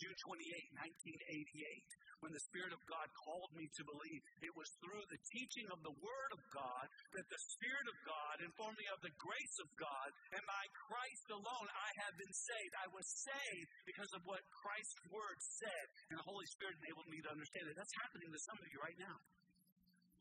June 0.00 0.16
28, 0.24 0.72
1988. 0.72 2.24
When 2.24 2.32
the 2.32 2.46
Spirit 2.48 2.72
of 2.72 2.80
God 2.88 3.04
called 3.12 3.52
me 3.52 3.68
to 3.76 3.84
believe, 3.84 4.24
it 4.40 4.56
was 4.56 4.72
through 4.80 5.04
the 5.12 5.20
teaching 5.36 5.68
of 5.68 5.84
the 5.84 5.92
Word 6.00 6.30
of 6.32 6.40
God 6.48 6.88
that 7.12 7.28
the 7.28 7.42
Spirit 7.52 7.92
of 7.92 7.98
God 8.08 8.40
informed 8.40 8.80
me 8.80 8.88
of 8.88 9.04
the 9.04 9.12
grace 9.20 9.56
of 9.60 9.68
God, 9.76 10.08
and 10.32 10.40
by 10.48 10.64
Christ 10.88 11.28
alone 11.28 11.68
I 11.68 11.90
have 12.08 12.16
been 12.16 12.32
saved. 12.32 12.72
I 12.80 12.88
was 12.96 13.04
saved 13.28 13.68
because 13.84 14.12
of 14.16 14.24
what 14.24 14.40
Christ's 14.48 15.12
Word 15.12 15.36
said, 15.60 15.86
and 16.08 16.16
the 16.16 16.24
Holy 16.24 16.48
Spirit 16.56 16.80
enabled 16.80 17.12
me 17.12 17.20
to 17.20 17.36
understand 17.36 17.68
it. 17.68 17.76
That's 17.76 18.00
happening 18.00 18.32
to 18.32 18.40
some 18.48 18.56
of 18.56 18.68
you 18.72 18.80
right 18.80 18.96
now. 18.96 19.16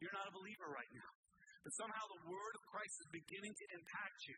You're 0.03 0.19
not 0.19 0.27
a 0.27 0.35
believer 0.35 0.67
right 0.67 0.91
now. 0.91 1.11
But 1.63 1.71
somehow 1.79 2.03
the 2.11 2.27
word 2.27 2.53
of 2.59 2.63
Christ 2.67 3.07
is 3.07 3.09
beginning 3.09 3.55
to 3.55 3.65
impact 3.71 4.19
you. 4.27 4.37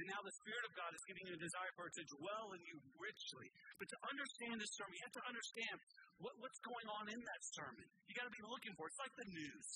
And 0.00 0.08
now 0.08 0.20
the 0.24 0.32
Spirit 0.40 0.64
of 0.64 0.72
God 0.72 0.90
is 0.96 1.02
giving 1.04 1.24
you 1.28 1.34
a 1.36 1.42
desire 1.42 1.72
for 1.76 1.84
it 1.84 1.94
to 2.00 2.04
dwell 2.16 2.56
in 2.56 2.62
you 2.64 2.76
richly. 2.96 3.48
But 3.76 3.88
to 3.92 3.98
understand 4.08 4.56
this 4.56 4.72
sermon, 4.72 4.96
you 4.96 5.04
have 5.04 5.18
to 5.20 5.26
understand 5.28 5.76
what, 6.16 6.34
what's 6.40 6.60
going 6.64 6.88
on 6.96 7.04
in 7.12 7.20
that 7.20 7.42
sermon. 7.52 7.86
You 8.08 8.12
got 8.16 8.24
to 8.24 8.34
be 8.34 8.44
looking 8.48 8.72
for 8.78 8.88
it. 8.88 8.96
It's 8.96 9.02
like 9.04 9.16
the 9.20 9.28
news. 9.28 9.68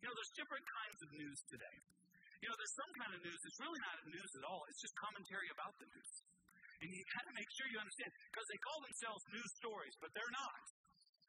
You 0.00 0.08
know, 0.08 0.14
there's 0.16 0.32
different 0.32 0.64
kinds 0.64 0.98
of 1.04 1.08
news 1.12 1.38
today. 1.52 1.76
You 2.40 2.48
know, 2.48 2.56
there's 2.56 2.76
some 2.80 2.92
kind 3.04 3.12
of 3.12 3.20
news 3.20 3.36
that's 3.44 3.60
really 3.60 3.82
not 3.84 3.96
news 4.08 4.32
at 4.40 4.44
all. 4.48 4.64
It's 4.72 4.80
just 4.80 4.96
commentary 4.96 5.48
about 5.52 5.76
the 5.76 5.86
news. 5.92 6.12
And 6.80 6.88
you 6.88 7.04
got 7.12 7.28
to 7.28 7.34
make 7.36 7.50
sure 7.52 7.68
you 7.68 7.76
understand 7.76 8.08
because 8.32 8.48
they 8.48 8.60
call 8.64 8.80
themselves 8.80 9.20
news 9.28 9.50
stories, 9.60 9.94
but 10.00 10.08
they're 10.16 10.32
not. 10.32 10.64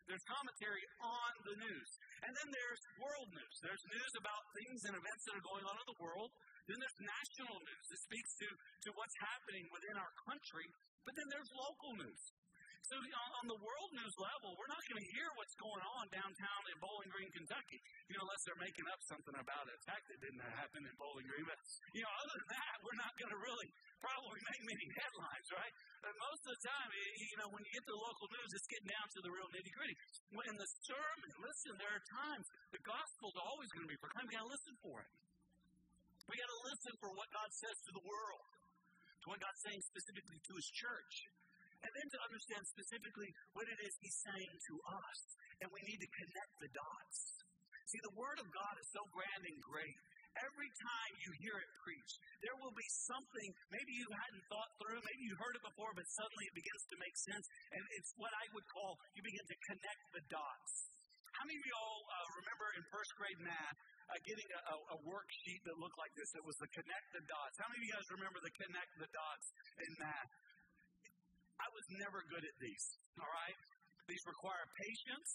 There's 0.07 0.23
commentary 0.23 0.83
on 1.03 1.31
the 1.45 1.55
news. 1.61 1.89
And 2.23 2.31
then 2.31 2.49
there's 2.51 2.81
world 2.99 3.29
news. 3.31 3.55
There's 3.59 3.83
news 3.91 4.13
about 4.19 4.41
things 4.55 4.79
and 4.87 4.93
events 4.95 5.23
that 5.27 5.35
are 5.35 5.45
going 5.45 5.65
on 5.67 5.75
in 5.75 5.87
the 5.87 5.99
world. 5.99 6.31
Then 6.69 6.77
there's 6.77 6.99
national 7.01 7.57
news 7.61 7.85
that 7.89 8.01
speaks 8.05 8.31
to, 8.41 8.47
to 8.49 8.89
what's 8.97 9.17
happening 9.21 9.65
within 9.71 9.95
our 9.97 10.13
country. 10.27 10.67
But 11.05 11.13
then 11.17 11.27
there's 11.33 11.51
local 11.57 11.91
news. 11.97 12.23
So 12.89 12.97
on 12.97 13.45
the 13.47 13.61
world 13.61 13.91
news 13.93 14.15
level, 14.17 14.57
we're 14.57 14.73
not 14.73 14.81
going 14.89 14.99
to 14.99 15.09
hear 15.13 15.29
what's 15.37 15.53
going 15.55 15.83
on 16.01 16.03
downtown 16.11 16.61
in 16.67 16.75
Bowling 16.81 17.07
Green, 17.13 17.29
Kentucky, 17.29 17.79
you 18.09 18.17
know, 18.17 18.25
unless 18.25 18.41
they're 18.43 18.59
making 18.59 18.83
up 18.89 18.99
something 19.05 19.37
about. 19.37 19.63
In 19.69 19.81
fact, 19.85 20.05
it 20.11 20.19
didn't 20.19 20.43
happen 20.59 20.81
in 20.83 20.93
Bowling 20.97 21.23
Green. 21.29 21.45
But, 21.45 21.61
you 21.93 22.01
know, 22.03 22.11
other 22.11 22.35
than 22.41 22.49
that, 22.51 22.75
we're 22.81 22.99
not 22.99 23.13
going 23.15 23.31
to 23.31 23.39
really 23.39 23.69
probably 24.01 24.41
make 24.43 24.61
many 24.65 24.85
headlines, 24.97 25.47
right? 25.55 25.73
But 26.01 26.13
most 26.19 26.41
of 26.41 26.51
the 26.57 26.61
time, 26.67 26.89
you 26.91 27.37
know, 27.39 27.47
when 27.53 27.61
you 27.63 27.71
get 27.71 27.85
to 27.85 27.95
local 27.95 28.27
news, 28.33 28.49
it's 28.49 28.67
getting 28.67 28.89
down 28.91 29.07
to 29.07 29.19
the 29.23 29.31
real 29.31 29.49
nitty 29.53 29.71
gritty. 29.71 29.95
When 30.33 30.53
the 30.57 30.69
sermon, 30.89 31.29
listen, 31.37 31.73
there 31.77 31.93
are 31.95 32.05
times 32.25 32.45
the 32.75 32.81
gospel's 32.81 33.37
always 33.39 33.69
going 33.71 33.85
to 33.87 33.91
be 33.93 33.99
proclaimed. 34.01 34.27
We 34.27 34.35
got 34.35 34.45
to 34.49 34.51
listen 34.51 34.75
for 34.83 34.99
it. 35.05 35.11
We 36.31 36.39
got 36.39 36.47
to 36.47 36.63
listen 36.63 36.93
for 37.03 37.11
what 37.11 37.27
God 37.35 37.49
says 37.51 37.75
to 37.75 37.91
the 37.91 38.05
world, 38.07 38.47
to 38.55 39.25
what 39.35 39.39
God's 39.43 39.61
saying 39.67 39.83
specifically 39.83 40.39
to 40.39 40.53
His 40.55 40.69
church 40.71 41.15
and 41.81 41.91
then 41.97 42.07
to 42.13 42.19
understand 42.29 42.63
specifically 42.69 43.29
what 43.57 43.65
it 43.65 43.79
is 43.81 43.93
He's 43.99 44.19
saying 44.31 44.53
to 44.53 44.73
us. 44.85 45.19
And 45.59 45.67
we 45.73 45.81
need 45.83 45.99
to 46.01 46.09
connect 46.13 46.53
the 46.61 46.71
dots. 46.71 47.19
See, 47.89 48.01
the 48.05 48.15
Word 48.15 48.37
of 48.39 48.47
God 48.47 48.73
is 48.79 48.87
so 48.93 49.03
grand 49.11 49.43
and 49.43 49.59
great. 49.59 49.97
Every 50.39 50.71
time 50.71 51.11
you 51.19 51.31
hear 51.43 51.59
it 51.59 51.71
preached, 51.83 52.17
there 52.39 52.55
will 52.63 52.71
be 52.71 52.87
something 53.11 53.49
maybe 53.67 53.91
you 53.91 54.07
hadn't 54.15 54.45
thought 54.47 54.71
through, 54.79 55.03
maybe 55.03 55.27
you 55.27 55.35
heard 55.35 55.59
it 55.59 55.63
before, 55.67 55.91
but 55.91 56.07
suddenly 56.07 56.47
it 56.47 56.55
begins 56.55 56.83
to 56.87 56.95
make 57.03 57.17
sense. 57.19 57.45
And 57.75 57.83
it's 57.99 58.15
what 58.15 58.31
I 58.31 58.45
would 58.55 58.63
call 58.71 58.95
you 59.11 59.21
begin 59.27 59.43
to 59.43 59.57
connect 59.67 60.03
the 60.15 60.23
dots. 60.31 60.90
How 61.41 61.49
many 61.49 61.57
of 61.57 61.65
y'all 61.73 62.05
uh, 62.05 62.27
remember 62.37 62.69
in 62.77 62.85
first 62.93 63.17
grade 63.17 63.41
math 63.41 63.77
uh, 64.13 64.21
getting 64.29 64.45
a, 64.45 64.61
a, 64.61 64.75
a, 64.93 64.97
worksheet 65.09 65.57
that 65.65 65.73
looked 65.81 65.97
like 65.97 66.13
this? 66.13 66.29
It 66.37 66.45
was 66.45 66.53
the 66.61 66.69
connect 66.69 67.17
the 67.17 67.25
dots. 67.25 67.57
How 67.57 67.65
many 67.65 67.81
of 67.81 67.85
you 67.89 67.93
guys 67.97 68.05
remember 68.13 68.37
the 68.45 68.53
connect 68.61 68.93
the 69.01 69.09
dots 69.09 69.49
in 69.81 69.89
math? 69.97 70.31
I 71.57 71.65
was 71.73 71.81
never 71.97 72.21
good 72.29 72.45
at 72.45 72.55
these, 72.61 72.85
all 73.17 73.25
right? 73.25 73.57
These 74.05 74.21
require 74.29 74.69
patience, 74.85 75.29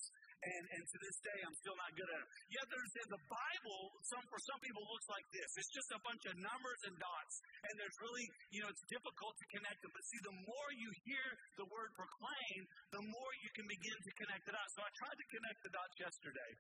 and, 0.44 0.64
and 0.76 0.82
to 0.84 0.96
this 1.00 1.16
day, 1.24 1.38
I'm 1.42 1.56
still 1.56 1.76
not 1.76 1.90
good 1.96 2.08
at 2.12 2.18
them. 2.20 2.28
You 2.52 2.56
have 2.60 2.70
to 2.70 2.76
understand 2.76 3.08
the 3.08 3.24
Bible, 3.26 3.80
some, 4.04 4.24
for 4.28 4.40
some 4.44 4.60
people, 4.60 4.82
looks 4.84 5.08
like 5.08 5.26
this. 5.32 5.48
It's 5.56 5.72
just 5.72 5.90
a 5.96 6.00
bunch 6.04 6.22
of 6.28 6.34
numbers 6.38 6.80
and 6.86 6.94
dots, 7.00 7.34
and 7.66 7.72
there's 7.80 7.96
really, 8.04 8.26
you 8.52 8.60
know, 8.62 8.70
it's 8.70 8.86
difficult 8.86 9.34
to 9.36 9.46
connect 9.56 9.78
them. 9.80 9.92
But 9.96 10.04
see, 10.06 10.20
the 10.22 10.36
more 10.44 10.68
you 10.76 10.90
hear 11.08 11.26
the 11.56 11.66
word 11.72 11.90
proclaimed, 11.96 12.66
the 12.92 13.02
more 13.02 13.32
you 13.42 13.50
can 13.56 13.66
begin 13.66 13.98
to 13.98 14.12
connect 14.20 14.42
the 14.44 14.52
dots. 14.54 14.72
So 14.76 14.80
I 14.84 14.90
tried 15.00 15.18
to 15.18 15.26
connect 15.32 15.58
the 15.64 15.72
dots 15.72 15.94
yesterday, 15.96 16.52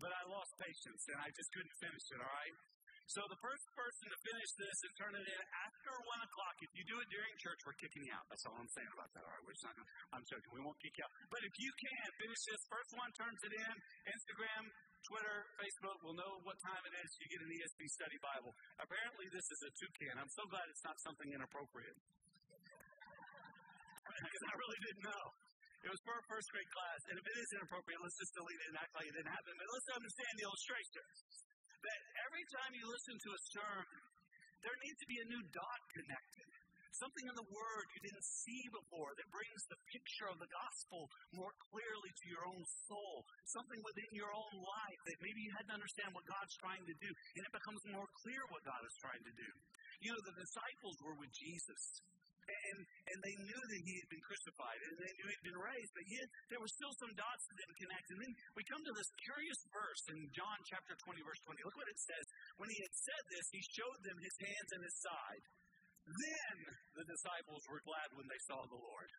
but 0.00 0.10
I 0.12 0.22
lost 0.32 0.50
patience, 0.56 1.02
and 1.12 1.18
I 1.20 1.28
just 1.36 1.48
couldn't 1.52 1.76
finish 1.78 2.04
it, 2.10 2.20
all 2.20 2.32
right? 2.32 2.56
So 3.06 3.22
the 3.30 3.38
first 3.38 3.66
person 3.78 4.04
to 4.10 4.18
finish 4.18 4.50
this 4.58 4.78
and 4.82 4.92
turn 4.98 5.14
it 5.14 5.22
in 5.22 5.42
after 5.62 5.94
one 6.10 6.20
o'clock. 6.26 6.58
If 6.58 6.74
you 6.74 6.82
do 6.90 6.98
it 6.98 7.06
during 7.06 7.30
church, 7.38 7.62
we're 7.62 7.78
kicking 7.78 8.02
you 8.02 8.10
out. 8.10 8.26
That's 8.26 8.42
all 8.50 8.58
I'm 8.58 8.66
saying 8.74 8.90
about 8.90 9.14
that. 9.14 9.22
All 9.22 9.30
right, 9.30 9.44
we're 9.46 9.54
just 9.54 9.62
not 9.62 9.78
gonna, 9.78 9.90
I'm 10.10 10.26
joking. 10.26 10.50
We 10.50 10.58
won't 10.66 10.74
kick 10.82 10.90
you 10.98 11.06
out. 11.06 11.14
But 11.30 11.38
if 11.46 11.54
you 11.54 11.70
can 11.78 12.06
finish 12.18 12.40
this, 12.50 12.60
first 12.66 12.90
one 12.98 13.10
turns 13.14 13.40
it 13.46 13.54
in. 13.54 13.74
Instagram, 14.10 14.62
Twitter, 15.06 15.38
Facebook 15.54 15.98
will 16.02 16.18
know 16.18 16.32
what 16.42 16.58
time 16.66 16.82
it 16.82 16.98
is. 16.98 17.08
You 17.22 17.30
get 17.30 17.40
an 17.46 17.50
ESV 17.54 17.80
study 17.94 18.18
Bible. 18.18 18.50
Apparently, 18.82 19.26
this 19.30 19.46
is 19.54 19.60
a 19.62 19.70
toucan. 19.70 20.14
I'm 20.18 20.32
so 20.34 20.42
glad 20.50 20.66
it's 20.66 20.82
not 20.82 20.98
something 21.06 21.30
inappropriate. 21.30 21.98
Because 24.06 24.44
I 24.48 24.54
really 24.56 24.80
didn't 24.86 25.04
know. 25.12 25.24
It 25.84 25.90
was 25.92 26.02
for 26.02 26.16
a 26.16 26.24
first 26.26 26.48
grade 26.50 26.72
class, 26.72 27.00
and 27.12 27.14
if 27.20 27.26
it 27.26 27.36
is 27.36 27.48
inappropriate, 27.52 28.00
let's 28.00 28.16
just 28.16 28.32
delete 28.32 28.58
it 28.64 28.68
and 28.74 28.78
act 28.80 28.90
like 28.96 29.06
it 29.06 29.14
didn't 29.14 29.30
happen. 29.30 29.52
But 29.54 29.66
let's 29.70 29.90
understand 29.92 30.32
the 30.40 30.44
illustration 30.48 31.04
that 31.82 32.00
every 32.26 32.44
time 32.52 32.72
you 32.76 32.84
listen 32.86 33.16
to 33.16 33.30
a 33.32 33.44
sermon, 33.52 34.02
there 34.64 34.76
needs 34.82 34.98
to 35.02 35.08
be 35.08 35.18
a 35.20 35.30
new 35.30 35.42
dot 35.52 35.82
connected. 35.92 36.48
Something 36.96 37.28
in 37.28 37.36
the 37.36 37.52
Word 37.52 37.86
you 37.92 38.00
didn't 38.08 38.24
see 38.24 38.64
before 38.72 39.12
that 39.20 39.28
brings 39.28 39.62
the 39.68 39.76
picture 39.92 40.32
of 40.32 40.40
the 40.40 40.48
gospel 40.48 41.04
more 41.36 41.52
clearly 41.68 42.08
to 42.08 42.26
your 42.32 42.40
own 42.48 42.64
soul. 42.88 43.20
Something 43.52 43.84
within 43.84 44.08
your 44.16 44.32
own 44.32 44.54
life 44.64 45.00
that 45.04 45.20
maybe 45.20 45.44
you 45.44 45.52
had 45.60 45.68
to 45.68 45.76
understand 45.76 46.16
what 46.16 46.24
God's 46.24 46.56
trying 46.56 46.80
to 46.88 46.96
do, 46.96 47.10
and 47.36 47.44
it 47.44 47.52
becomes 47.52 47.84
more 47.92 48.08
clear 48.24 48.40
what 48.48 48.64
God 48.64 48.80
is 48.80 48.96
trying 49.04 49.20
to 49.28 49.34
do. 49.36 49.50
You 50.00 50.16
know, 50.16 50.22
the 50.24 50.40
disciples 50.40 50.96
were 51.04 51.16
with 51.20 51.32
Jesus. 51.36 51.82
And, 52.46 52.78
and 52.86 53.18
they 53.26 53.36
knew 53.42 53.58
that 53.58 53.82
he 53.82 53.94
had 53.98 54.08
been 54.10 54.22
crucified 54.22 54.78
and 54.86 54.94
they 55.02 55.12
knew 55.18 55.26
he'd 55.26 55.46
been 55.50 55.58
raised, 55.58 55.92
but 55.98 56.06
yet 56.06 56.26
there 56.46 56.62
were 56.62 56.70
still 56.70 56.94
some 57.02 57.10
dots 57.18 57.42
that 57.50 57.58
didn't 57.58 57.78
connect. 57.82 58.06
And 58.14 58.18
then 58.22 58.32
we 58.54 58.62
come 58.70 58.82
to 58.86 58.94
this 58.94 59.10
curious 59.26 59.60
verse 59.74 60.02
in 60.14 60.18
John 60.30 60.58
chapter 60.70 60.94
20, 60.94 61.26
verse 61.26 61.42
20. 61.42 61.58
Look 61.66 61.74
what 61.74 61.90
it 61.90 61.98
says. 61.98 62.26
When 62.62 62.70
he 62.70 62.78
had 62.78 62.94
said 62.94 63.22
this, 63.34 63.46
he 63.50 63.62
showed 63.74 63.98
them 64.06 64.18
his 64.22 64.36
hands 64.38 64.70
and 64.78 64.82
his 64.86 64.96
side. 65.02 65.44
Then 66.06 66.56
the 66.94 67.06
disciples 67.10 67.66
were 67.66 67.82
glad 67.82 68.14
when 68.14 68.30
they 68.30 68.38
saw 68.46 68.62
the 68.62 68.78
Lord. 68.78 69.10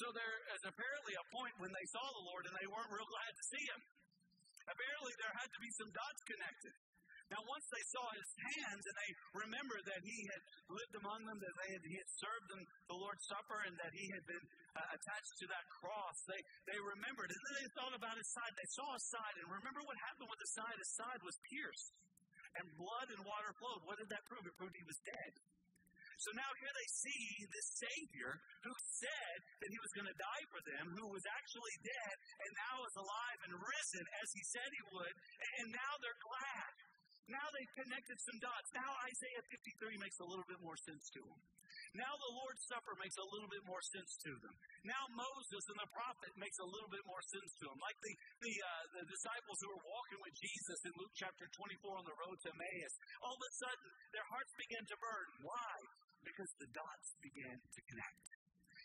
So 0.00 0.08
there 0.16 0.36
is 0.56 0.62
apparently 0.64 1.12
a 1.12 1.26
point 1.28 1.54
when 1.60 1.68
they 1.68 1.86
saw 1.92 2.04
the 2.08 2.24
Lord 2.24 2.48
and 2.48 2.56
they 2.56 2.68
weren't 2.72 2.88
real 2.88 3.04
glad 3.04 3.32
to 3.36 3.44
see 3.52 3.64
him. 3.68 3.80
Apparently 4.64 5.12
there 5.20 5.34
had 5.36 5.50
to 5.52 5.60
be 5.60 5.70
some 5.76 5.90
dots 5.92 6.22
connected. 6.24 6.72
Now, 7.32 7.40
once 7.48 7.64
they 7.72 7.84
saw 7.96 8.04
his 8.12 8.30
hands 8.36 8.84
and 8.84 8.96
they 9.00 9.10
remembered 9.40 9.84
that 9.88 10.02
he 10.04 10.18
had 10.28 10.42
lived 10.68 10.94
among 11.00 11.20
them, 11.24 11.38
that 11.40 11.54
they 11.64 11.70
had, 11.72 11.82
he 11.88 11.96
had 11.96 12.10
served 12.20 12.46
them 12.52 12.60
the 12.92 12.98
Lord's 13.00 13.24
Supper, 13.24 13.64
and 13.64 13.74
that 13.80 13.92
he 13.96 14.04
had 14.12 14.24
been 14.28 14.44
uh, 14.76 14.84
attached 14.92 15.34
to 15.40 15.46
that 15.48 15.64
cross, 15.80 16.16
they, 16.28 16.40
they 16.68 16.76
remembered. 16.76 17.32
And 17.32 17.40
then 17.40 17.54
they 17.56 17.68
thought 17.72 17.96
about 17.96 18.20
his 18.20 18.28
side. 18.36 18.52
They 18.52 18.70
saw 18.76 18.84
his 18.92 19.06
side. 19.08 19.34
And 19.40 19.48
remember 19.48 19.80
what 19.88 19.96
happened 20.12 20.28
with 20.28 20.40
his 20.44 20.52
side? 20.52 20.76
His 20.76 20.92
side 20.92 21.20
was 21.24 21.36
pierced, 21.48 21.90
and 22.60 22.64
blood 22.76 23.08
and 23.16 23.20
water 23.24 23.50
flowed. 23.56 23.80
What 23.88 23.96
did 23.96 24.12
that 24.12 24.28
prove? 24.28 24.44
It 24.44 24.52
proved 24.60 24.76
he 24.76 24.84
was 24.84 25.00
dead. 25.08 25.32
So 26.22 26.30
now 26.38 26.50
here 26.62 26.70
they 26.70 26.90
see 27.02 27.22
this 27.50 27.82
Savior 27.82 28.30
who 28.62 28.74
said 29.02 29.36
that 29.58 29.70
he 29.74 29.80
was 29.82 29.90
going 29.90 30.06
to 30.06 30.14
die 30.14 30.44
for 30.54 30.62
them, 30.70 30.94
who 30.94 31.10
was 31.10 31.24
actually 31.26 31.76
dead 31.82 32.14
and 32.46 32.50
now 32.62 32.76
is 32.86 32.94
alive 32.94 33.38
and 33.42 33.58
risen 33.58 34.04
as 34.22 34.28
he 34.30 34.42
said 34.46 34.68
he 34.70 34.84
would, 34.94 35.14
and 35.58 35.74
now 35.74 35.92
they're 35.98 36.22
glad. 36.22 36.72
Now 37.30 37.46
they've 37.54 37.74
connected 37.78 38.18
some 38.18 38.38
dots. 38.42 38.68
Now 38.74 38.90
Isaiah 39.06 39.44
53 39.46 40.02
makes 40.02 40.18
a 40.18 40.26
little 40.26 40.46
bit 40.50 40.58
more 40.58 40.78
sense 40.82 41.06
to 41.14 41.22
them. 41.22 41.40
Now 41.94 42.12
the 42.16 42.32
Lord's 42.34 42.64
Supper 42.66 42.94
makes 42.98 43.16
a 43.20 43.26
little 43.30 43.48
bit 43.48 43.64
more 43.68 43.80
sense 43.92 44.12
to 44.26 44.32
them. 44.42 44.54
Now 44.88 45.02
Moses 45.12 45.62
and 45.70 45.78
the 45.78 45.90
prophet 45.92 46.32
makes 46.40 46.58
a 46.58 46.68
little 46.68 46.90
bit 46.90 47.04
more 47.04 47.22
sense 47.30 47.52
to 47.62 47.64
them. 47.68 47.78
Like 47.78 47.98
the, 48.00 48.12
the, 48.42 48.54
uh, 48.58 48.84
the 49.00 49.04
disciples 49.06 49.58
who 49.60 49.68
were 49.70 49.84
walking 49.86 50.20
with 50.24 50.34
Jesus 50.36 50.78
in 50.88 50.92
Luke 50.98 51.14
chapter 51.16 51.46
24 51.52 52.00
on 52.00 52.06
the 52.08 52.16
road 52.16 52.36
to 52.42 52.48
Emmaus, 52.52 52.94
all 53.22 53.36
of 53.36 53.44
a 53.44 53.52
sudden 53.60 53.88
their 54.12 54.26
hearts 54.32 54.52
began 54.56 54.84
to 54.88 54.96
burn. 54.98 55.28
Why? 55.46 55.74
Because 56.26 56.50
the 56.58 56.70
dots 56.72 57.08
began 57.22 57.56
to 57.60 57.80
connect. 57.86 58.26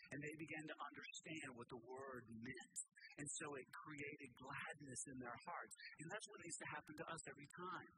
And 0.08 0.24
they 0.24 0.32
began 0.40 0.64
to 0.64 0.76
understand 0.88 1.48
what 1.52 1.68
the 1.68 1.80
word 1.84 2.24
meant. 2.40 2.76
And 3.20 3.28
so 3.36 3.60
it 3.60 3.68
created 3.72 4.32
gladness 4.40 5.04
in 5.04 5.20
their 5.20 5.36
hearts. 5.44 5.74
And 6.00 6.08
that's 6.08 6.24
what 6.32 6.40
needs 6.40 6.56
to 6.64 6.68
happen 6.72 6.96
to 6.96 7.06
us 7.12 7.22
every 7.28 7.48
time. 7.52 7.92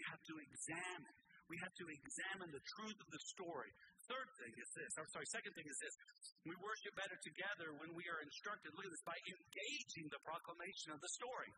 We 0.00 0.08
have 0.16 0.24
to 0.32 0.36
examine. 0.40 1.16
We 1.52 1.60
have 1.60 1.74
to 1.76 1.86
examine 1.92 2.48
the 2.56 2.64
truth 2.72 2.98
of 3.04 3.08
the 3.12 3.20
story. 3.36 3.68
Third 4.08 4.28
thing 4.40 4.54
is 4.56 4.68
this, 4.72 4.92
I'm 4.96 5.10
sorry, 5.12 5.28
second 5.28 5.52
thing 5.52 5.68
is 5.68 5.76
this. 5.76 5.94
We 6.48 6.56
worship 6.56 6.96
better 6.96 7.18
together 7.20 7.68
when 7.76 7.92
we 7.92 8.08
are 8.08 8.24
instructed, 8.24 8.72
look 8.72 8.88
at 8.88 8.92
this, 8.96 9.04
by 9.04 9.18
engaging 9.28 10.08
the 10.08 10.22
proclamation 10.24 10.96
of 10.96 11.04
the 11.04 11.10
story. 11.20 11.52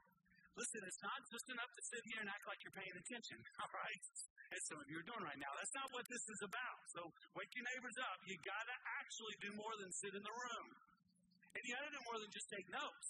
Listen, 0.58 0.82
it's 0.82 1.02
not 1.06 1.20
just 1.30 1.46
enough 1.54 1.70
to 1.70 1.82
sit 1.86 2.02
here 2.10 2.18
and 2.18 2.28
act 2.34 2.44
like 2.50 2.58
you're 2.66 2.74
paying 2.74 2.96
attention, 2.98 3.38
all 3.62 3.72
right? 3.78 4.02
As 4.50 4.60
some 4.66 4.82
of 4.82 4.90
you 4.90 4.98
are 4.98 5.06
doing 5.06 5.22
right 5.22 5.38
now. 5.38 5.52
That's 5.54 5.76
not 5.78 5.86
what 5.94 6.04
this 6.10 6.24
is 6.34 6.40
about. 6.42 6.78
So 6.98 7.00
wake 7.38 7.52
your 7.54 7.64
neighbors 7.70 7.96
up. 8.02 8.18
You 8.26 8.34
gotta 8.42 8.76
actually 8.98 9.36
do 9.38 9.54
more 9.54 9.74
than 9.78 9.88
sit 10.02 10.18
in 10.18 10.24
the 10.26 10.34
room. 10.34 10.68
And 11.54 11.60
you 11.62 11.70
gotta 11.78 11.94
do 11.94 12.02
more 12.10 12.18
than 12.18 12.28
just 12.34 12.48
take 12.50 12.66
notes. 12.74 13.08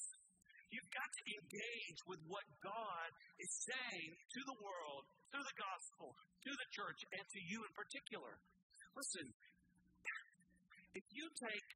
You've 0.72 0.88
got 0.88 1.10
to 1.12 1.24
engage 1.36 2.00
with 2.08 2.20
what 2.32 2.46
God 2.64 3.08
is 3.36 3.52
saying 3.68 4.10
to 4.16 4.40
the 4.48 4.56
world, 4.56 5.04
through 5.28 5.44
the 5.44 5.58
gospel, 5.60 6.16
to 6.16 6.52
the 6.56 6.68
church, 6.72 7.00
and 7.12 7.24
to 7.28 7.40
you 7.44 7.60
in 7.60 7.72
particular. 7.76 8.40
Listen, 8.96 9.26
if 10.96 11.04
you 11.12 11.24
take 11.36 11.68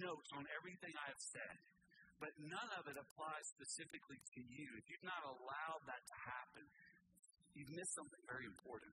notes 0.00 0.30
on 0.32 0.44
everything 0.56 0.92
I've 1.04 1.20
said, 1.36 1.56
but 2.20 2.32
none 2.40 2.70
of 2.80 2.88
it 2.88 2.96
applies 2.96 3.46
specifically 3.56 4.20
to 4.20 4.40
you, 4.40 4.68
if 4.76 4.84
you've 4.88 5.08
not 5.08 5.20
allowed 5.24 5.82
that 5.88 6.00
to 6.00 6.16
happen, 6.24 6.64
you've 7.56 7.72
missed 7.76 7.92
something 7.96 8.22
very 8.24 8.44
important. 8.48 8.92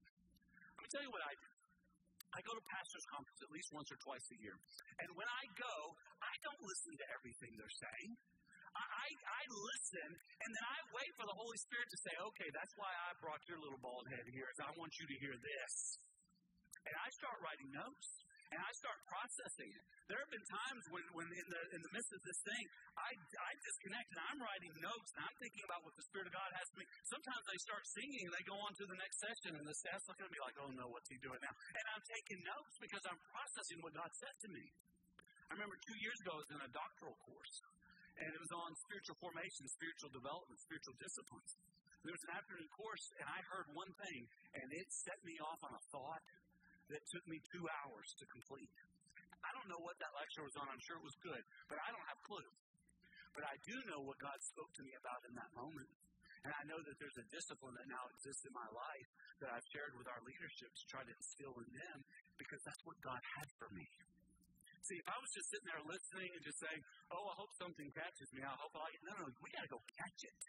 Let 0.75 0.81
me 0.83 0.89
tell 0.91 1.03
you 1.03 1.11
what 1.11 1.23
I 1.23 1.33
do. 1.35 1.49
I 2.35 2.39
go 2.43 2.51
to 2.51 2.63
pastors' 2.67 3.07
conference 3.07 3.39
at 3.39 3.51
least 3.55 3.71
once 3.71 3.87
or 3.91 3.99
twice 4.03 4.27
a 4.31 4.37
year. 4.43 4.55
And 5.03 5.09
when 5.15 5.27
I 5.27 5.43
go, 5.55 5.75
I 6.19 6.33
don't 6.43 6.61
listen 6.67 6.93
to 6.99 7.05
everything 7.15 7.51
they're 7.55 7.79
saying. 7.79 8.11
I, 8.79 9.07
I 9.13 9.41
listen, 9.49 10.09
and 10.13 10.49
then 10.53 10.65
I 10.65 10.77
wait 10.93 11.11
for 11.17 11.25
the 11.25 11.37
Holy 11.37 11.59
Spirit 11.61 11.87
to 11.89 11.99
say, 12.05 12.13
okay, 12.33 12.49
that's 12.53 12.73
why 12.77 12.91
I 12.91 13.17
brought 13.19 13.41
your 13.49 13.59
little 13.61 13.81
bald 13.81 14.05
head 14.11 14.25
here, 14.29 14.47
is 14.51 14.59
I 14.61 14.71
want 14.77 14.93
you 14.97 15.05
to 15.09 15.17
hear 15.21 15.35
this. 15.35 15.73
And 16.87 16.95
I 16.95 17.07
start 17.19 17.37
writing 17.43 17.69
notes 17.75 18.07
and 18.47 18.59
I 18.63 18.71
start 18.79 18.95
processing 19.11 19.67
it. 19.75 19.83
There 20.07 20.19
have 20.23 20.31
been 20.31 20.47
times 20.47 20.83
when, 20.87 21.03
when 21.11 21.27
in 21.27 21.47
the 21.51 21.61
in 21.75 21.81
the 21.83 21.91
midst 21.91 22.11
of 22.15 22.21
this 22.23 22.39
thing, 22.47 22.63
I 22.95 23.11
I 23.43 23.51
disconnect 23.59 24.07
and 24.15 24.21
I'm 24.23 24.39
writing 24.39 24.71
notes 24.79 25.09
and 25.15 25.27
I'm 25.27 25.35
thinking 25.35 25.63
about 25.67 25.83
what 25.83 25.91
the 25.99 26.05
Spirit 26.07 26.31
of 26.31 26.33
God 26.35 26.47
has 26.55 26.65
for 26.71 26.79
me. 26.79 26.87
Sometimes 27.11 27.43
they 27.43 27.59
start 27.59 27.83
singing 27.91 28.23
and 28.23 28.33
they 28.39 28.45
go 28.47 28.55
on 28.55 28.71
to 28.71 28.85
the 28.87 28.95
next 28.95 29.19
session 29.19 29.51
and 29.59 29.65
the 29.67 29.75
staff's 29.75 30.07
looking 30.07 30.25
at 30.27 30.31
me 30.31 30.39
like, 30.39 30.57
oh 30.63 30.71
no, 30.71 30.87
what's 30.87 31.11
he 31.11 31.19
doing 31.19 31.41
now? 31.43 31.51
And 31.75 31.85
I'm 31.91 32.03
taking 32.07 32.39
notes 32.47 32.75
because 32.79 33.03
I'm 33.03 33.19
processing 33.35 33.83
what 33.83 33.91
God 33.91 34.11
said 34.15 34.35
to 34.47 34.49
me. 34.55 34.65
I 35.51 35.59
remember 35.59 35.75
two 35.83 35.97
years 35.99 36.17
ago 36.23 36.31
I 36.35 36.39
was 36.39 36.51
in 36.55 36.61
a 36.63 36.71
doctoral 36.71 37.15
course 37.27 37.55
and 38.21 38.29
it 38.33 38.41
was 38.41 38.53
on 38.53 38.73
spiritual 38.87 39.17
formation, 39.21 39.63
spiritual 39.69 40.11
development, 40.13 40.57
spiritual 40.61 40.95
disciplines. 40.97 41.51
There 42.05 42.13
was 42.13 42.25
an 42.29 42.33
afternoon 42.39 42.69
course, 42.73 43.05
and 43.19 43.27
I 43.27 43.39
heard 43.51 43.67
one 43.73 43.91
thing, 43.99 44.21
and 44.57 44.67
it 44.73 44.87
set 44.89 45.19
me 45.27 45.35
off 45.43 45.59
on 45.65 45.73
a 45.75 45.83
thought 45.91 46.23
that 46.93 47.03
took 47.11 47.25
me 47.27 47.37
two 47.51 47.65
hours 47.83 48.07
to 48.17 48.25
complete. 48.31 48.71
I 49.43 49.49
don't 49.53 49.69
know 49.69 49.81
what 49.83 49.99
that 49.99 50.13
lecture 50.15 50.43
was 50.43 50.55
on. 50.57 50.65
I'm 50.71 50.81
sure 50.87 50.97
it 50.97 51.05
was 51.05 51.17
good, 51.19 51.43
but 51.67 51.77
I 51.83 51.87
don't 51.91 52.07
have 52.07 52.19
a 52.19 52.25
clue. 52.25 52.51
But 53.35 53.43
I 53.45 53.55
do 53.61 53.75
know 53.91 54.01
what 54.01 54.17
God 54.17 54.39
spoke 54.41 54.71
to 54.81 54.83
me 54.87 54.93
about 54.97 55.21
in 55.29 55.33
that 55.37 55.51
moment. 55.53 55.91
And 56.47 56.53
I 56.53 56.63
know 56.69 56.79
that 56.79 56.95
there's 56.95 57.19
a 57.19 57.27
discipline 57.27 57.75
that 57.75 57.91
now 57.91 58.07
exists 58.15 58.45
in 58.47 58.53
my 58.55 58.69
life 58.71 59.09
that 59.43 59.51
I've 59.51 59.67
shared 59.75 59.93
with 59.99 60.07
our 60.07 60.21
leadership 60.23 60.71
to 60.71 60.83
try 60.87 61.03
to 61.03 61.11
instill 61.11 61.53
in 61.59 61.69
them 61.75 61.97
because 62.39 62.61
that's 62.63 62.81
what 62.87 62.95
God 63.03 63.19
had 63.35 63.49
for 63.59 63.69
me. 63.75 63.85
See, 64.87 64.95
if 64.95 65.07
I 65.11 65.19
was 65.19 65.31
just 65.35 65.51
sitting 65.51 65.67
there 65.67 65.83
listening 65.83 66.31
and 66.31 66.39
just 66.39 66.63
saying, 66.63 66.81
oh, 67.11 67.27
I 67.27 67.35
hope 67.35 67.51
something 67.59 67.91
catches 67.91 68.31
me, 68.31 68.39
I 68.39 68.55
hope 68.55 68.71
I, 68.71 68.87
like 68.87 68.95
it. 68.95 69.03
no, 69.03 69.13
no, 69.19 69.27
we 69.43 69.51
got 69.51 69.67
to 69.67 69.71
go 69.75 69.83
catch 69.99 70.21
it. 70.23 70.41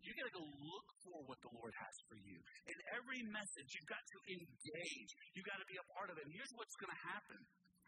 You 0.00 0.14
got 0.14 0.30
to 0.30 0.36
go 0.38 0.46
look 0.46 0.88
for 1.02 1.18
what 1.26 1.42
the 1.42 1.52
Lord 1.52 1.74
has 1.76 1.96
for 2.06 2.16
you. 2.16 2.38
In 2.70 2.78
every 2.94 3.20
message, 3.26 3.68
you've 3.74 3.90
got 3.90 4.00
to 4.00 4.18
engage. 4.32 5.10
You've 5.34 5.44
got 5.50 5.60
to 5.60 5.68
be 5.68 5.76
a 5.76 5.86
part 5.92 6.08
of 6.08 6.16
it. 6.16 6.24
And 6.24 6.32
here's 6.32 6.54
what's 6.56 6.78
going 6.78 6.94
to 6.94 7.02
happen 7.10 7.40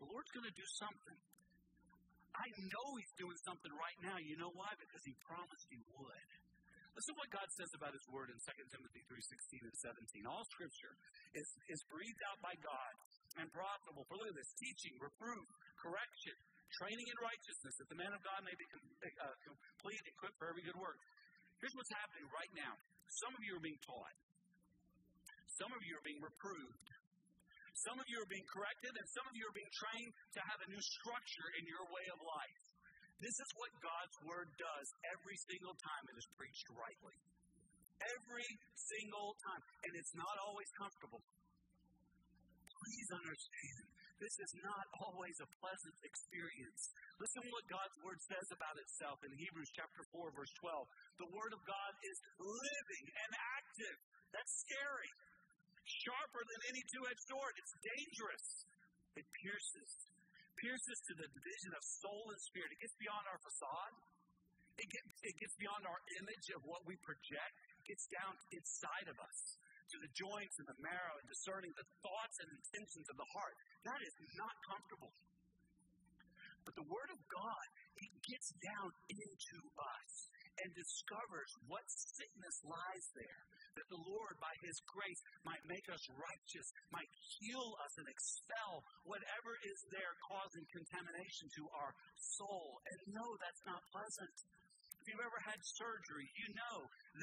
the 0.03 0.11
Lord's 0.11 0.35
going 0.35 0.51
to 0.51 0.57
do 0.59 0.67
something. 0.83 1.19
I 2.35 2.49
know 2.59 2.87
He's 2.99 3.15
doing 3.15 3.39
something 3.47 3.71
right 3.71 3.99
now. 4.03 4.19
You 4.19 4.35
know 4.43 4.51
why? 4.51 4.75
Because 4.83 5.01
He 5.07 5.15
promised 5.23 5.69
He 5.71 5.79
would. 5.95 6.29
Listen 6.93 7.15
to 7.15 7.19
what 7.23 7.31
God 7.33 7.49
says 7.57 7.71
about 7.73 7.95
His 7.95 8.05
Word 8.11 8.29
in 8.29 8.37
2 8.37 8.51
Timothy 8.69 9.01
3 9.09 9.17
16 9.17 9.63
and 9.65 9.77
17. 9.79 10.29
All 10.29 10.45
Scripture 10.53 10.93
is, 11.33 11.49
is 11.71 11.81
breathed 11.89 12.21
out 12.29 12.43
by 12.45 12.53
God 12.61 12.93
and 13.41 13.49
profitable 13.53 14.05
for, 14.09 14.17
look 14.21 14.29
at 14.29 14.37
this, 14.37 14.53
teaching, 14.61 14.95
reproof, 15.01 15.47
correction, 15.81 16.37
training 16.81 17.07
in 17.09 17.17
righteousness, 17.21 17.75
that 17.81 17.89
the 17.93 17.99
man 17.99 18.13
of 18.13 18.21
God 18.25 18.41
may 18.45 18.57
be 18.57 18.67
uh, 18.69 19.37
complete, 19.45 20.03
equipped 20.09 20.37
for 20.41 20.49
every 20.49 20.65
good 20.65 20.79
work. 20.81 20.97
Here's 21.61 21.75
what's 21.77 21.93
happening 21.95 22.27
right 22.33 22.53
now. 22.57 22.75
Some 23.23 23.33
of 23.37 23.43
you 23.45 23.55
are 23.57 23.65
being 23.65 23.81
taught. 23.85 24.17
Some 25.61 25.71
of 25.77 25.81
you 25.85 25.93
are 25.95 26.05
being 26.05 26.23
reproved. 26.25 26.89
Some 27.89 27.97
of 27.97 28.07
you 28.09 28.21
are 28.21 28.31
being 28.31 28.45
corrected, 28.53 28.93
and 28.93 29.07
some 29.17 29.27
of 29.29 29.35
you 29.37 29.45
are 29.49 29.57
being 29.57 29.73
trained 29.73 30.13
to 30.37 30.41
have 30.45 30.61
a 30.65 30.69
new 30.69 30.81
structure 30.81 31.49
in 31.61 31.65
your 31.69 31.85
way 31.89 32.07
of 32.13 32.19
life. 32.21 32.63
This 33.23 33.37
is 33.39 33.51
what 33.55 33.71
God's 33.79 34.17
Word 34.27 34.49
does 34.59 34.87
every 35.15 35.39
single 35.47 35.77
time 35.79 36.05
it 36.11 36.17
is 36.19 36.29
preached 36.35 36.67
rightly. 36.75 37.17
Every 38.03 38.51
single 38.75 39.39
time. 39.47 39.63
And 39.87 39.93
it's 39.95 40.15
not 40.19 40.35
always 40.43 40.67
comfortable. 40.75 41.23
Please 42.83 43.11
understand 43.15 43.87
this 44.19 44.39
is 44.43 44.55
not 44.63 44.87
always 45.03 45.35
a 45.43 45.49
pleasant 45.59 45.99
experience. 46.03 46.95
Listen 47.19 47.43
to 47.43 47.51
what 47.51 47.67
God's 47.67 47.99
Word 48.03 48.19
says 48.23 48.49
about 48.55 48.79
itself 48.79 49.19
in 49.27 49.31
Hebrews 49.35 49.71
chapter 49.75 50.03
4, 50.15 50.31
verse 50.35 50.51
12. 50.63 50.87
The 51.23 51.31
Word 51.35 51.55
of 51.55 51.63
God 51.67 51.93
is 52.07 52.19
living 52.39 53.07
and 53.07 53.31
active. 53.59 53.97
That's 54.31 54.55
scary. 54.67 55.11
Sharper 56.07 56.43
than 56.43 56.61
any 56.71 56.83
two 56.91 57.03
edged 57.07 57.27
sword. 57.27 57.55
It's 57.59 57.75
dangerous. 57.83 58.47
It 59.19 59.27
pierces. 59.43 59.91
Pierces 60.55 60.99
to 61.11 61.13
the 61.19 61.27
division 61.27 61.73
of 61.75 61.83
soul 62.03 62.31
and 62.31 62.41
spirit. 62.47 62.71
It 62.79 62.81
gets 62.83 62.95
beyond 62.99 63.27
our 63.27 63.41
facade. 63.43 63.95
It 64.79 64.89
gets, 64.91 65.11
it 65.23 65.35
gets 65.39 65.55
beyond 65.59 65.83
our 65.87 66.01
image 66.23 66.47
of 66.55 66.63
what 66.67 66.83
we 66.87 66.95
project. 67.03 67.55
It 67.83 67.95
gets 67.95 68.07
down 68.11 68.35
inside 68.55 69.07
of 69.11 69.19
us 69.19 69.39
to 69.93 69.99
the 70.01 70.13
joints 70.17 70.57
and 70.57 70.67
the 70.69 70.81
marrow 70.81 71.15
and 71.21 71.27
discerning 71.29 71.73
the 71.77 71.89
thoughts 72.01 72.37
and 72.41 72.49
intentions 72.49 73.07
of 73.13 73.17
the 73.21 73.29
heart. 73.37 73.55
That 73.85 74.01
is 74.01 74.15
not 74.41 74.55
comfortable. 74.65 75.13
But 76.65 76.79
the 76.79 76.89
Word 76.89 77.11
of 77.11 77.21
God, 77.27 77.67
it 77.99 78.13
gets 78.23 78.55
down 78.63 78.91
into 79.11 79.59
us 79.77 80.13
and 80.63 80.71
discovers 80.79 81.51
what 81.67 81.83
sickness 81.89 82.57
lies 82.63 83.07
there. 83.19 83.43
That 83.73 83.89
the 83.89 84.05
Lord, 84.05 84.37
by 84.37 84.53
His 84.63 84.77
grace, 84.85 85.23
might 85.49 85.65
make 85.65 85.89
us 85.89 86.05
righteous, 86.13 86.69
might 86.93 87.09
heal 87.41 87.73
us 87.83 87.95
and 87.99 88.07
expel 88.07 88.85
whatever 89.09 89.53
is 89.65 89.81
there 89.91 90.13
causing 90.29 90.65
contamination 90.71 91.49
to 91.57 91.65
our 91.73 91.93
soul. 92.37 92.79
And 92.93 93.17
no, 93.17 93.27
that's 93.41 93.65
not 93.65 93.81
pleasant. 93.91 94.37
If 95.03 95.11
you've 95.11 95.25
ever 95.25 95.43
had 95.51 95.59
surgery, 95.67 96.29
you 96.39 96.49
know 96.55 96.77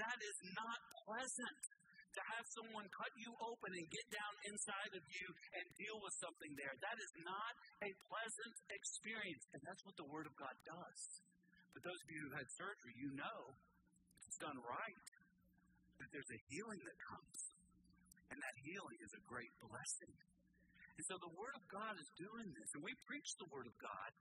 that 0.04 0.20
is 0.20 0.40
not 0.52 0.80
pleasant 1.08 1.62
to 2.16 2.22
have 2.36 2.46
someone 2.58 2.88
cut 2.90 3.14
you 3.18 3.32
open 3.46 3.72
and 3.74 3.86
get 3.90 4.08
down 4.10 4.34
inside 4.50 4.94
of 4.98 5.04
you 5.06 5.28
and 5.56 5.66
deal 5.78 5.98
with 6.02 6.16
something 6.18 6.52
there. 6.58 6.74
That 6.82 6.98
is 6.98 7.14
not 7.22 7.54
a 7.86 7.92
pleasant 8.10 8.56
experience. 8.74 9.44
And 9.54 9.62
that's 9.66 9.84
what 9.86 9.96
the 10.00 10.10
Word 10.10 10.26
of 10.26 10.36
God 10.36 10.56
does. 10.66 11.02
But 11.74 11.86
those 11.86 12.02
of 12.02 12.10
you 12.10 12.22
who 12.26 12.34
had 12.34 12.48
surgery, 12.58 12.94
you 12.98 13.10
know 13.14 13.40
it's 14.26 14.42
done 14.42 14.58
right. 14.62 15.06
That 16.02 16.10
there's 16.14 16.34
a 16.34 16.42
healing 16.50 16.82
that 16.82 16.98
comes. 17.02 17.40
And 18.30 18.38
that 18.38 18.56
healing 18.62 19.00
is 19.02 19.14
a 19.18 19.22
great 19.26 19.54
blessing. 19.62 20.14
And 20.98 21.04
so 21.08 21.16
the 21.18 21.34
Word 21.34 21.56
of 21.58 21.66
God 21.72 21.94
is 21.98 22.10
doing 22.20 22.50
this. 22.54 22.70
And 22.78 22.82
we 22.86 22.94
preach 23.10 23.30
the 23.40 23.50
Word 23.50 23.66
of 23.66 23.76
God 23.82 24.12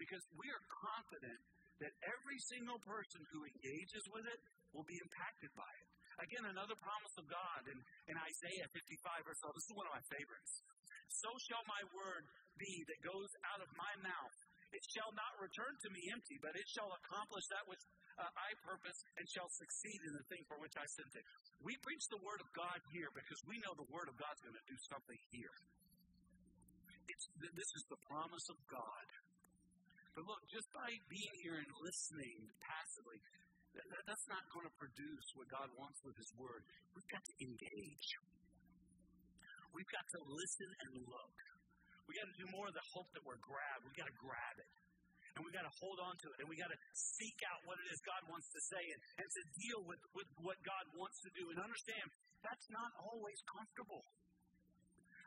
because 0.00 0.24
we 0.38 0.48
are 0.48 0.64
confident 0.68 1.40
that 1.82 1.92
every 2.06 2.38
single 2.48 2.78
person 2.86 3.20
who 3.34 3.42
engages 3.42 4.04
with 4.08 4.24
it 4.24 4.40
will 4.72 4.86
be 4.86 4.96
impacted 5.02 5.50
by 5.52 5.68
it. 5.68 5.88
Again, 6.22 6.46
another 6.54 6.78
promise 6.78 7.14
of 7.18 7.26
God 7.26 7.66
in, 7.66 7.78
in 8.06 8.14
Isaiah 8.14 8.68
55, 8.70 9.26
verse 9.26 9.42
12. 9.42 9.58
This 9.58 9.66
is 9.66 9.74
one 9.74 9.90
of 9.90 9.94
my 9.98 10.04
favorites. 10.06 10.52
so 11.10 11.30
shall 11.50 11.64
my 11.66 11.82
word 11.90 12.22
be 12.54 12.86
that 12.86 13.00
goes 13.02 13.30
out 13.50 13.58
of 13.58 13.66
my 13.74 13.90
mouth. 14.06 14.36
It 14.70 14.86
shall 14.88 15.10
not 15.12 15.34
return 15.42 15.74
to 15.82 15.88
me 15.92 16.00
empty, 16.14 16.38
but 16.40 16.54
it 16.56 16.64
shall 16.70 16.88
accomplish 16.94 17.44
that 17.52 17.66
which 17.68 17.82
uh, 18.16 18.24
I 18.24 18.54
purpose 18.64 18.96
and 19.18 19.26
shall 19.28 19.50
succeed 19.50 20.00
in 20.08 20.14
the 20.16 20.24
thing 20.32 20.46
for 20.48 20.56
which 20.62 20.72
I 20.78 20.86
sent 20.96 21.12
it. 21.12 21.24
We 21.60 21.76
preach 21.84 22.06
the 22.08 22.22
word 22.22 22.40
of 22.40 22.48
God 22.56 22.78
here 22.94 23.10
because 23.12 23.42
we 23.44 23.60
know 23.60 23.74
the 23.76 23.90
word 23.92 24.08
of 24.08 24.16
God's 24.16 24.40
going 24.40 24.56
to 24.56 24.68
do 24.70 24.78
something 24.88 25.20
here. 25.34 25.56
It's, 27.10 27.26
this 27.52 27.70
is 27.76 27.84
the 27.90 28.00
promise 28.08 28.46
of 28.48 28.56
God. 28.70 29.06
But 30.16 30.24
look, 30.24 30.40
just 30.48 30.68
by 30.72 30.88
being 31.10 31.34
here 31.44 31.56
and 31.60 31.68
listening 31.84 32.48
passively, 32.62 33.20
that, 33.76 34.04
that's 34.04 34.26
not 34.28 34.44
going 34.52 34.68
to 34.68 34.74
produce 34.76 35.26
what 35.36 35.48
God 35.48 35.68
wants 35.80 35.98
with 36.04 36.16
His 36.16 36.30
Word. 36.36 36.62
We've 36.92 37.10
got 37.12 37.24
to 37.24 37.34
engage. 37.40 38.08
We've 39.72 39.88
got 39.88 40.04
to 40.12 40.20
listen 40.28 40.68
and 40.68 40.90
look. 41.08 41.36
We've 42.04 42.18
got 42.20 42.28
to 42.28 42.36
do 42.36 42.48
more 42.52 42.68
of 42.68 42.76
the 42.76 42.86
hope 42.92 43.08
that 43.16 43.24
we're 43.24 43.40
grabbed. 43.40 43.88
We've 43.88 43.96
got 43.96 44.10
to 44.10 44.18
grab 44.20 44.56
it. 44.60 44.72
And 45.32 45.40
we've 45.48 45.56
got 45.56 45.64
to 45.64 45.74
hold 45.80 45.96
on 46.04 46.12
to 46.12 46.26
it. 46.28 46.36
And 46.44 46.46
we've 46.52 46.60
got 46.60 46.68
to 46.68 46.80
seek 46.92 47.38
out 47.48 47.64
what 47.64 47.80
it 47.80 47.88
is 47.88 47.96
God 48.04 48.20
wants 48.28 48.52
to 48.52 48.60
say 48.68 48.84
and, 48.84 49.00
and 49.24 49.28
to 49.32 49.42
deal 49.64 49.80
with, 49.88 50.02
with 50.12 50.28
what 50.44 50.60
God 50.60 50.84
wants 50.92 51.16
to 51.24 51.30
do. 51.32 51.48
And 51.48 51.56
understand 51.56 52.04
that's 52.44 52.68
not 52.68 52.90
always 53.00 53.38
comfortable. 53.48 54.04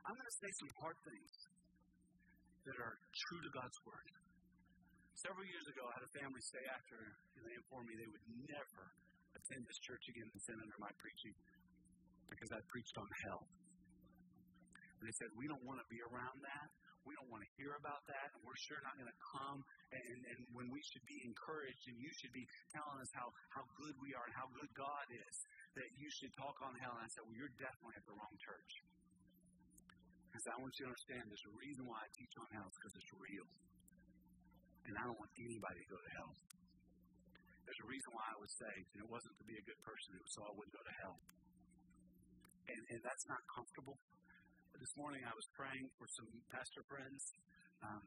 I'm 0.05 0.13
going 0.13 0.29
to 0.29 0.37
say 0.37 0.51
some 0.61 0.71
hard 0.77 0.97
things 1.01 1.33
that 2.69 2.77
are 2.77 2.95
true 3.01 3.41
to 3.41 3.49
God's 3.49 3.79
Word. 3.81 4.24
Several 5.15 5.47
years 5.47 5.63
ago, 5.71 5.87
I 5.87 5.93
had 5.95 6.03
a 6.03 6.13
family 6.19 6.43
say 6.43 6.59
after 6.75 6.99
and 7.39 7.41
they 7.47 7.55
informed 7.55 7.87
me 7.87 7.95
they 7.95 8.11
would 8.11 8.27
never 8.51 8.83
attend 9.31 9.63
this 9.63 9.79
church 9.79 10.03
again 10.11 10.27
and 10.27 10.39
sit 10.43 10.59
under 10.59 10.75
my 10.75 10.91
preaching 10.99 11.31
because 12.27 12.51
I 12.51 12.59
preached 12.67 12.99
on 12.99 13.07
hell. 13.23 13.47
And 14.99 15.03
they 15.07 15.15
said, 15.15 15.31
We 15.39 15.47
don't 15.47 15.63
want 15.63 15.79
to 15.79 15.87
be 15.87 16.03
around 16.03 16.43
that. 16.43 16.67
We 17.07 17.15
don't 17.15 17.29
want 17.31 17.45
to 17.45 17.51
hear 17.55 17.77
about 17.77 18.01
that, 18.09 18.33
and 18.33 18.41
we're 18.41 18.57
sure 18.65 18.81
not 18.81 18.97
going 18.97 19.07
to 19.07 19.21
come. 19.37 19.61
And, 19.93 20.19
and 20.25 20.39
when 20.57 20.73
we 20.73 20.81
should 20.89 21.05
be 21.05 21.21
encouraged, 21.21 21.85
and 21.85 22.01
you 22.01 22.09
should 22.17 22.33
be 22.33 22.41
telling 22.73 22.97
us 22.97 23.11
how, 23.13 23.29
how 23.53 23.61
good 23.77 23.93
we 24.01 24.17
are 24.17 24.25
and 24.25 24.33
how 24.33 24.49
good 24.57 24.73
God 24.73 25.05
is, 25.13 25.35
that 25.77 25.85
you 26.01 26.09
should 26.17 26.33
talk 26.33 26.57
on 26.65 26.73
hell. 26.81 26.97
And 26.97 27.05
I 27.05 27.09
said, 27.15 27.23
Well, 27.23 27.37
you're 27.39 27.55
definitely 27.55 27.95
at 27.95 28.03
the 28.03 28.15
wrong 28.19 28.35
church. 28.43 28.71
Because 30.27 30.43
I 30.51 30.59
want 30.59 30.75
you 30.75 30.83
to 30.83 30.91
understand 30.91 31.23
there's 31.31 31.47
a 31.47 31.55
reason 31.55 31.87
why 31.87 32.03
I 32.03 32.09
teach 32.11 32.35
on 32.35 32.47
hell, 32.51 32.67
because 32.67 32.91
it's 32.99 33.11
real. 33.15 33.47
And 34.85 34.93
I 34.97 35.03
don't 35.09 35.17
want 35.17 35.33
anybody 35.37 35.81
to 35.81 35.89
go 35.89 35.97
to 35.97 36.11
hell. 36.21 36.33
There's 37.65 37.81
a 37.81 37.89
reason 37.89 38.09
why 38.13 38.25
I 38.29 38.37
was 38.37 38.53
saved, 38.53 38.89
and 38.93 39.01
it 39.01 39.09
wasn't 39.09 39.33
to 39.41 39.45
be 39.49 39.57
a 39.57 39.65
good 39.65 39.81
person, 39.81 40.13
it 40.13 40.21
was 40.21 40.33
so 40.37 40.45
I 40.45 40.53
wouldn't 40.53 40.75
go 40.77 40.85
to 40.85 40.95
hell. 41.01 41.17
And, 42.69 42.81
and 42.93 42.99
that's 43.01 43.25
not 43.25 43.41
comfortable. 43.49 43.97
This 44.77 44.93
morning 45.01 45.25
I 45.25 45.33
was 45.33 45.47
praying 45.57 45.89
for 45.97 46.05
some 46.13 46.29
pastor 46.53 46.85
friends 46.85 47.21
um, 47.81 48.03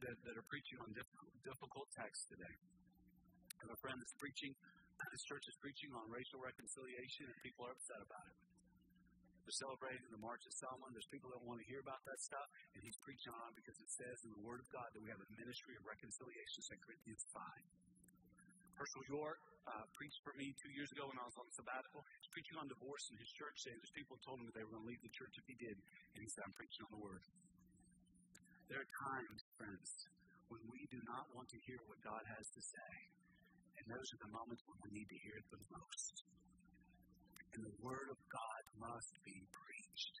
that, 0.00 0.16
that 0.24 0.34
are 0.40 0.46
preaching 0.48 0.80
on 0.80 0.88
difficult, 0.96 1.32
difficult 1.44 1.88
texts 1.92 2.24
today. 2.32 2.54
I 3.60 3.68
have 3.68 3.74
a 3.76 3.80
friend 3.84 3.96
that's 4.00 4.16
preaching, 4.16 4.56
this 5.12 5.24
church 5.28 5.44
is 5.44 5.56
preaching 5.60 5.92
on 5.92 6.08
racial 6.08 6.40
reconciliation, 6.40 7.28
and 7.28 7.36
people 7.44 7.68
are 7.68 7.74
upset 7.76 8.00
about 8.00 8.24
it. 8.32 8.45
They're 9.46 9.62
celebrating 9.62 10.02
the 10.10 10.18
March 10.18 10.42
of 10.42 10.50
Selma. 10.58 10.90
There's 10.90 11.06
people 11.06 11.30
that 11.30 11.38
want 11.46 11.62
to 11.62 11.66
hear 11.70 11.78
about 11.78 12.02
that 12.02 12.18
stuff, 12.18 12.50
and 12.74 12.82
he's 12.82 12.98
preaching 12.98 13.30
on 13.30 13.54
because 13.54 13.78
it 13.78 13.86
says 13.94 14.18
in 14.26 14.34
the 14.34 14.42
Word 14.42 14.58
of 14.58 14.66
God 14.74 14.90
that 14.90 14.98
we 14.98 15.06
have 15.06 15.22
a 15.22 15.30
ministry 15.38 15.78
of 15.78 15.86
reconciliation, 15.86 16.66
2 16.66 16.82
Corinthians 16.82 17.22
5. 17.30 17.46
Hershael 18.74 19.06
York 19.06 19.38
uh, 19.70 19.86
preached 19.94 20.18
for 20.26 20.34
me 20.34 20.50
two 20.58 20.74
years 20.74 20.90
ago 20.90 21.06
when 21.06 21.14
I 21.22 21.26
was 21.30 21.38
on 21.38 21.46
sabbatical. 21.54 22.02
He's 22.18 22.30
preaching 22.34 22.58
on 22.58 22.66
divorce 22.66 23.06
in 23.14 23.22
his 23.22 23.30
church, 23.38 23.54
saying 23.62 23.78
there's 23.78 23.94
people 23.94 24.18
told 24.26 24.42
him 24.42 24.50
that 24.50 24.54
they 24.58 24.66
were 24.66 24.74
going 24.74 24.82
to 24.82 24.90
leave 24.90 25.04
the 25.06 25.14
church 25.14 25.38
if 25.38 25.46
he 25.46 25.54
did, 25.62 25.78
and 25.78 26.18
he 26.18 26.28
said, 26.34 26.42
I'm 26.42 26.56
preaching 26.58 26.82
on 26.82 26.92
the 26.98 27.02
Word. 27.06 27.22
There 28.66 28.82
are 28.82 28.92
times, 29.14 29.40
friends, 29.54 29.88
when 30.50 30.62
we 30.74 30.90
do 30.90 30.98
not 31.06 31.30
want 31.38 31.46
to 31.54 31.58
hear 31.70 31.78
what 31.86 32.02
God 32.02 32.26
has 32.34 32.50
to 32.50 32.62
say, 32.66 32.92
and 33.78 33.86
those 33.94 34.10
are 34.10 34.20
the 34.26 34.34
moments 34.34 34.66
when 34.66 34.78
we 34.82 34.90
need 34.90 35.06
to 35.06 35.18
hear 35.22 35.38
it 35.38 35.46
the 35.54 35.62
most. 35.70 36.14
And 37.54 37.62
the 37.62 37.76
Word 37.78 38.10
of 38.10 38.18
God 38.26 38.45
must 38.80 39.14
be 39.24 39.36
preached. 39.52 40.16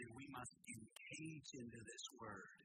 And 0.00 0.08
we 0.16 0.24
must 0.32 0.54
engage 0.64 1.50
into 1.60 1.80
this 1.84 2.04
Word. 2.16 2.56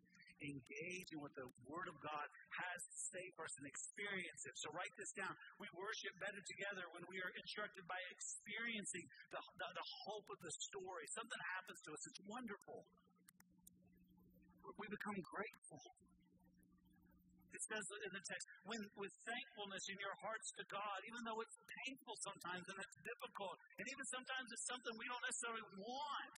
Engage 0.44 1.10
in 1.16 1.20
what 1.24 1.32
the 1.36 1.48
Word 1.68 1.88
of 1.88 1.98
God 2.04 2.28
has 2.60 2.80
to 2.84 2.98
say 3.12 3.26
for 3.36 3.48
us 3.48 3.56
and 3.60 3.68
experience 3.68 4.42
it. 4.48 4.56
So 4.60 4.72
write 4.76 4.92
this 5.00 5.12
down. 5.16 5.32
We 5.60 5.68
worship 5.76 6.14
better 6.20 6.44
together 6.44 6.84
when 6.92 7.04
we 7.08 7.20
are 7.24 7.32
instructed 7.40 7.84
by 7.88 8.00
experiencing 8.12 9.06
the, 9.32 9.40
the, 9.40 9.68
the 9.76 9.88
hope 10.08 10.28
of 10.32 10.40
the 10.44 10.54
story. 10.72 11.08
Something 11.16 11.42
happens 11.56 11.80
to 11.88 11.90
us. 11.96 12.02
It's 12.08 12.24
wonderful. 12.28 12.84
We 14.76 14.88
become 14.92 15.20
grateful. 15.24 15.84
It 17.56 17.64
says 17.72 17.86
in 17.88 18.12
the 18.12 18.24
text, 18.28 18.46
when 18.68 18.82
with 19.00 19.16
thankfulness 19.24 19.84
in 19.88 19.98
your 20.04 20.16
hearts 20.20 20.52
to 20.60 20.64
God, 20.68 21.00
even 21.08 21.24
though 21.24 21.40
it's 21.40 21.56
painful 21.88 22.16
sometimes 22.20 22.68
and 22.68 22.78
it's 22.84 23.00
difficult, 23.00 23.56
and 23.80 23.86
even 23.88 24.06
sometimes 24.12 24.48
it's 24.52 24.68
something 24.68 24.92
we 25.00 25.08
don't 25.08 25.24
necessarily 25.24 25.66
want. 25.80 26.34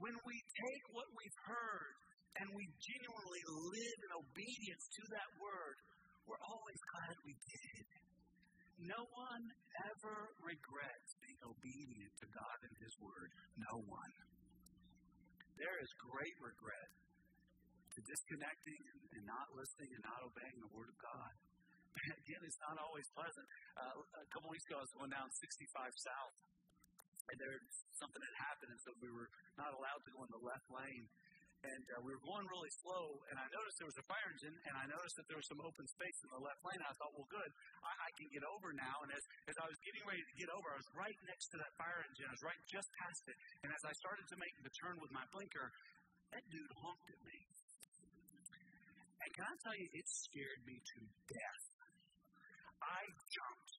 When 0.00 0.16
we 0.24 0.36
take 0.40 0.84
what 0.96 1.08
we've 1.12 1.40
heard 1.44 1.94
and 2.40 2.46
we 2.56 2.64
genuinely 2.80 3.44
live 3.76 3.98
in 4.00 4.12
obedience 4.16 4.84
to 4.96 5.02
that 5.12 5.30
word, 5.36 5.76
we're 6.24 6.44
always 6.44 6.80
glad 6.96 7.14
we 7.28 7.34
did. 7.44 7.84
No 8.78 9.00
one 9.10 9.44
ever 9.90 10.16
regrets 10.40 11.10
being 11.18 11.40
obedient 11.42 12.12
to 12.22 12.26
God 12.30 12.58
and 12.62 12.74
His 12.78 12.94
Word. 13.02 13.30
No 13.58 13.74
one. 13.90 14.14
There 15.58 15.76
is 15.82 15.90
great 15.98 16.36
regret 16.38 16.88
to 17.98 18.06
disconnecting 18.06 18.78
and 19.18 19.22
not 19.26 19.50
listening 19.58 19.90
and 19.90 20.02
not 20.06 20.22
obeying 20.22 20.54
the 20.62 20.70
Word 20.70 20.86
of 20.86 20.98
God. 21.02 21.34
Again, 22.22 22.42
it's 22.46 22.62
not 22.62 22.78
always 22.78 23.10
pleasant. 23.10 23.42
Uh, 23.74 24.22
a 24.22 24.28
couple 24.30 24.54
weeks 24.54 24.62
ago, 24.70 24.78
I 24.78 24.86
was 24.86 24.94
going 24.94 25.10
down 25.10 25.26
65 25.34 25.66
South, 25.98 26.34
and 27.34 27.36
there 27.42 27.58
something 27.98 28.22
had 28.22 28.36
happened, 28.38 28.70
and 28.70 28.80
so 28.86 28.94
we 29.02 29.10
were 29.10 29.26
not 29.58 29.74
allowed 29.74 29.98
to 30.06 30.10
go 30.14 30.22
in 30.22 30.30
the 30.30 30.44
left 30.46 30.70
lane. 30.70 31.10
And 31.66 31.82
uh, 31.90 32.06
we 32.06 32.14
were 32.14 32.22
going 32.22 32.46
really 32.46 32.70
slow, 32.86 33.18
and 33.34 33.34
I 33.34 33.42
noticed 33.50 33.82
there 33.82 33.90
was 33.90 33.98
a 33.98 34.06
fire 34.06 34.30
engine, 34.30 34.54
and 34.70 34.78
I 34.78 34.86
noticed 34.86 35.18
that 35.18 35.26
there 35.26 35.42
was 35.42 35.48
some 35.50 35.58
open 35.58 35.90
space 35.90 36.18
in 36.22 36.30
the 36.30 36.38
left 36.38 36.62
lane. 36.62 36.78
I 36.86 36.94
thought, 37.02 37.10
well, 37.18 37.26
good, 37.26 37.50
I, 37.82 37.90
I 37.98 38.10
can 38.14 38.30
get 38.30 38.46
over 38.46 38.70
now. 38.78 39.02
And 39.02 39.10
as, 39.10 39.24
as 39.50 39.58
I 39.58 39.66
was 39.66 39.74
getting 39.82 40.06
ready 40.06 40.22
to 40.22 40.34
get 40.38 40.46
over, 40.54 40.70
I 40.70 40.78
was 40.78 40.86
right 40.94 41.18
next 41.26 41.50
to 41.50 41.58
that 41.58 41.74
fire 41.74 42.06
engine. 42.06 42.30
I 42.30 42.34
was 42.38 42.46
right 42.46 42.62
just 42.70 42.86
past 43.02 43.26
it. 43.26 43.34
And 43.66 43.74
as 43.74 43.82
I 43.82 43.90
started 43.98 44.30
to 44.30 44.38
make 44.38 44.54
the 44.62 44.70
turn 44.78 45.02
with 45.02 45.10
my 45.10 45.26
blinker, 45.34 45.66
that 46.30 46.46
dude 46.46 46.70
honked 46.78 47.10
at 47.10 47.18
me. 47.26 47.42
And 49.28 49.36
can 49.36 49.44
I 49.44 49.56
tell 49.60 49.76
you, 49.76 49.84
it 49.92 50.08
scared 50.08 50.64
me 50.64 50.80
to 50.80 50.98
death. 51.28 51.64
I 52.80 53.04
jumped. 53.12 53.72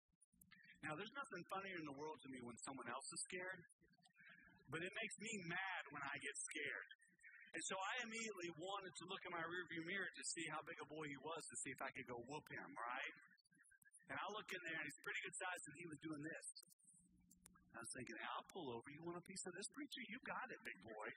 Now, 0.85 0.93
there's 0.93 1.09
nothing 1.17 1.41
funnier 1.49 1.73
in 1.81 1.89
the 1.89 1.97
world 1.97 2.21
to 2.21 2.29
me 2.29 2.37
when 2.45 2.53
someone 2.61 2.85
else 2.85 3.09
is 3.09 3.17
scared, 3.25 3.65
but 4.69 4.85
it 4.85 4.93
makes 4.93 5.17
me 5.17 5.33
mad 5.49 5.81
when 5.89 6.05
I 6.05 6.21
get 6.21 6.37
scared. 6.37 6.89
And 7.57 7.63
so 7.65 7.81
I 7.81 7.93
immediately 8.05 8.53
wanted 8.61 8.93
to 8.93 9.09
look 9.09 9.25
in 9.25 9.33
my 9.33 9.41
rearview 9.41 9.89
mirror 9.89 10.05
to 10.13 10.23
see 10.37 10.45
how 10.53 10.61
big 10.69 10.77
a 10.77 10.85
boy 10.85 11.09
he 11.09 11.17
was 11.17 11.41
to 11.41 11.55
see 11.65 11.73
if 11.73 11.81
I 11.81 11.89
could 11.97 12.05
go 12.05 12.21
whoop 12.29 12.45
him, 12.53 12.69
right? 12.77 13.13
And 14.13 14.21
I 14.21 14.25
look 14.29 14.45
in 14.53 14.61
there 14.69 14.77
and 14.77 14.85
he's 14.85 15.01
pretty 15.01 15.21
good 15.25 15.33
size 15.33 15.61
and 15.65 15.75
he 15.81 15.85
was 15.89 15.97
doing 16.05 16.21
this. 16.29 16.45
I 17.73 17.81
was 17.81 17.89
thinking, 17.97 18.17
I'll 18.37 18.45
pull 18.53 18.69
over. 18.69 18.85
You 18.93 19.01
want 19.01 19.17
a 19.17 19.25
piece 19.25 19.41
of 19.49 19.53
this 19.57 19.65
preacher? 19.73 20.01
You 20.13 20.21
got 20.29 20.45
it, 20.53 20.61
big 20.61 20.77
boy. 20.85 21.09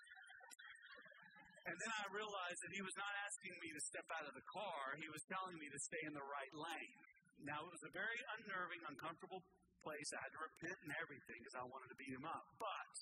And 1.62 1.76
then 1.78 1.92
I 1.94 2.04
realized 2.10 2.60
that 2.66 2.72
he 2.74 2.82
was 2.82 2.96
not 2.98 3.12
asking 3.22 3.54
me 3.62 3.70
to 3.70 3.82
step 3.86 4.08
out 4.18 4.26
of 4.26 4.34
the 4.34 4.46
car, 4.50 4.98
he 4.98 5.06
was 5.06 5.22
telling 5.30 5.54
me 5.62 5.70
to 5.70 5.78
stay 5.78 6.02
in 6.10 6.14
the 6.14 6.26
right 6.26 6.54
lane. 6.58 6.98
Now, 7.46 7.62
it 7.62 7.70
was 7.70 7.84
a 7.86 7.92
very 7.94 8.18
unnerving, 8.38 8.82
uncomfortable 8.86 9.42
place. 9.82 10.08
I 10.14 10.20
had 10.22 10.32
to 10.34 10.42
repent 10.42 10.78
and 10.86 10.92
everything 10.98 11.38
because 11.42 11.58
I 11.58 11.64
wanted 11.66 11.90
to 11.90 11.98
beat 11.98 12.14
him 12.14 12.26
up. 12.26 12.46
But 12.58 12.94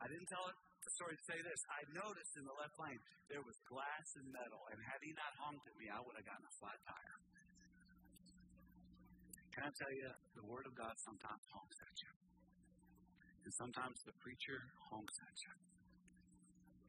I 0.00 0.08
didn't 0.08 0.28
tell 0.28 0.44
it 0.48 0.56
the 0.56 0.92
story 1.00 1.16
to 1.16 1.24
say 1.24 1.40
this. 1.40 1.60
I 1.72 1.80
noticed 1.96 2.32
in 2.36 2.44
the 2.44 2.56
left 2.60 2.76
lane 2.76 3.00
there 3.32 3.40
was 3.40 3.56
glass 3.68 4.08
and 4.20 4.28
metal, 4.28 4.60
and 4.72 4.76
had 4.84 5.00
he 5.00 5.12
not 5.16 5.32
honked 5.40 5.64
at 5.64 5.76
me, 5.80 5.88
I 5.88 6.00
would 6.00 6.16
have 6.16 6.28
gotten 6.28 6.44
a 6.44 6.54
flat 6.60 6.78
tire. 6.84 7.16
Can 9.56 9.62
I 9.64 9.72
tell 9.72 9.94
you, 9.94 10.10
the 10.36 10.46
Word 10.50 10.66
of 10.66 10.74
God 10.74 10.92
sometimes 11.00 11.44
honks 11.54 11.78
at 11.80 11.96
you. 12.02 12.12
And 13.46 13.52
sometimes 13.54 13.96
the 14.04 14.16
preacher 14.20 14.58
honks 14.90 15.16
at 15.20 15.36
you. 15.46 15.73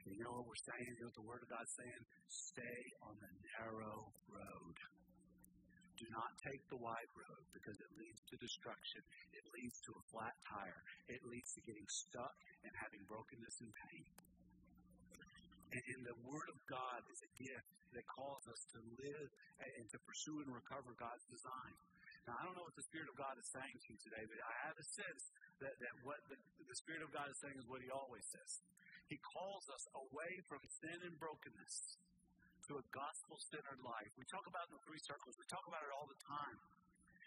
You 0.06 0.22
know 0.22 0.38
what 0.38 0.46
we're 0.46 0.65
saying? 0.70 0.86
You 0.86 1.02
know 1.02 1.10
what 1.10 1.18
the 1.18 1.26
Word 1.26 1.41
of 1.41 1.50
God's 1.50 1.74
saying? 1.82 2.04
Stay 2.30 2.82
on 3.02 3.18
the 3.18 3.32
narrow 3.58 4.13
road. 4.30 4.78
Do 5.98 6.06
not 6.13 6.30
take 6.46 6.62
the 6.70 6.78
wide 6.78 7.10
road 7.18 7.44
because 7.56 7.74
it 7.82 7.91
leads 7.98 8.22
to 8.30 8.36
destruction. 8.38 9.02
It 9.34 9.46
leads 9.58 9.82
to 9.89 9.91
a 9.98 10.04
flat 10.13 10.36
tire. 10.46 10.82
It 11.10 11.26
leads 11.26 11.50
to 11.58 11.62
getting 11.65 11.88
stuck 11.89 12.38
and 12.62 12.72
having 12.78 13.02
brokenness 13.10 13.58
and 13.65 13.72
pain. 13.89 14.06
And, 15.74 15.84
and 15.98 16.02
the 16.06 16.18
Word 16.22 16.50
of 16.54 16.60
God 16.70 17.02
is 17.10 17.20
a 17.26 17.32
gift 17.41 17.70
that 17.98 18.06
calls 18.06 18.46
us 18.46 18.62
to 18.76 18.80
live 19.02 19.30
and 19.58 19.86
to 19.89 19.98
pursue 20.06 20.38
and 20.46 20.52
recover 20.54 20.94
God's 21.00 21.26
design. 21.32 21.74
Now, 22.30 22.38
I 22.38 22.41
don't 22.46 22.58
know 22.58 22.65
what 22.65 22.78
the 22.78 22.86
Spirit 22.86 23.10
of 23.10 23.18
God 23.18 23.38
is 23.41 23.48
saying 23.50 23.78
to 23.78 23.88
you 23.89 24.00
today, 24.06 24.24
but 24.26 24.38
I 24.38 24.54
have 24.70 24.78
a 24.78 24.86
sense 24.86 25.24
that, 25.62 25.74
that 25.78 25.94
what 26.06 26.20
the, 26.30 26.38
the 26.62 26.78
Spirit 26.78 27.02
of 27.06 27.10
God 27.13 27.30
is 27.30 27.38
saying 27.41 27.58
is 27.58 27.65
what 27.70 27.82
He 27.82 27.89
always 27.89 28.26
says. 28.30 28.52
He 29.10 29.18
calls 29.22 29.65
us 29.70 29.86
away 29.94 30.32
from 30.50 30.62
sin 30.82 30.98
and 31.06 31.15
brokenness 31.22 31.76
to 32.65 32.82
a 32.82 32.86
gospel 32.89 33.38
centered 33.54 33.82
life. 33.86 34.12
We 34.18 34.26
talk 34.26 34.46
about 34.50 34.65
the 34.74 34.82
three 34.89 35.02
circles, 35.06 35.38
we 35.38 35.46
talk 35.46 35.65
about 35.70 35.86
it 35.86 35.94
all 35.94 36.10
the 36.10 36.22
time. 36.26 36.58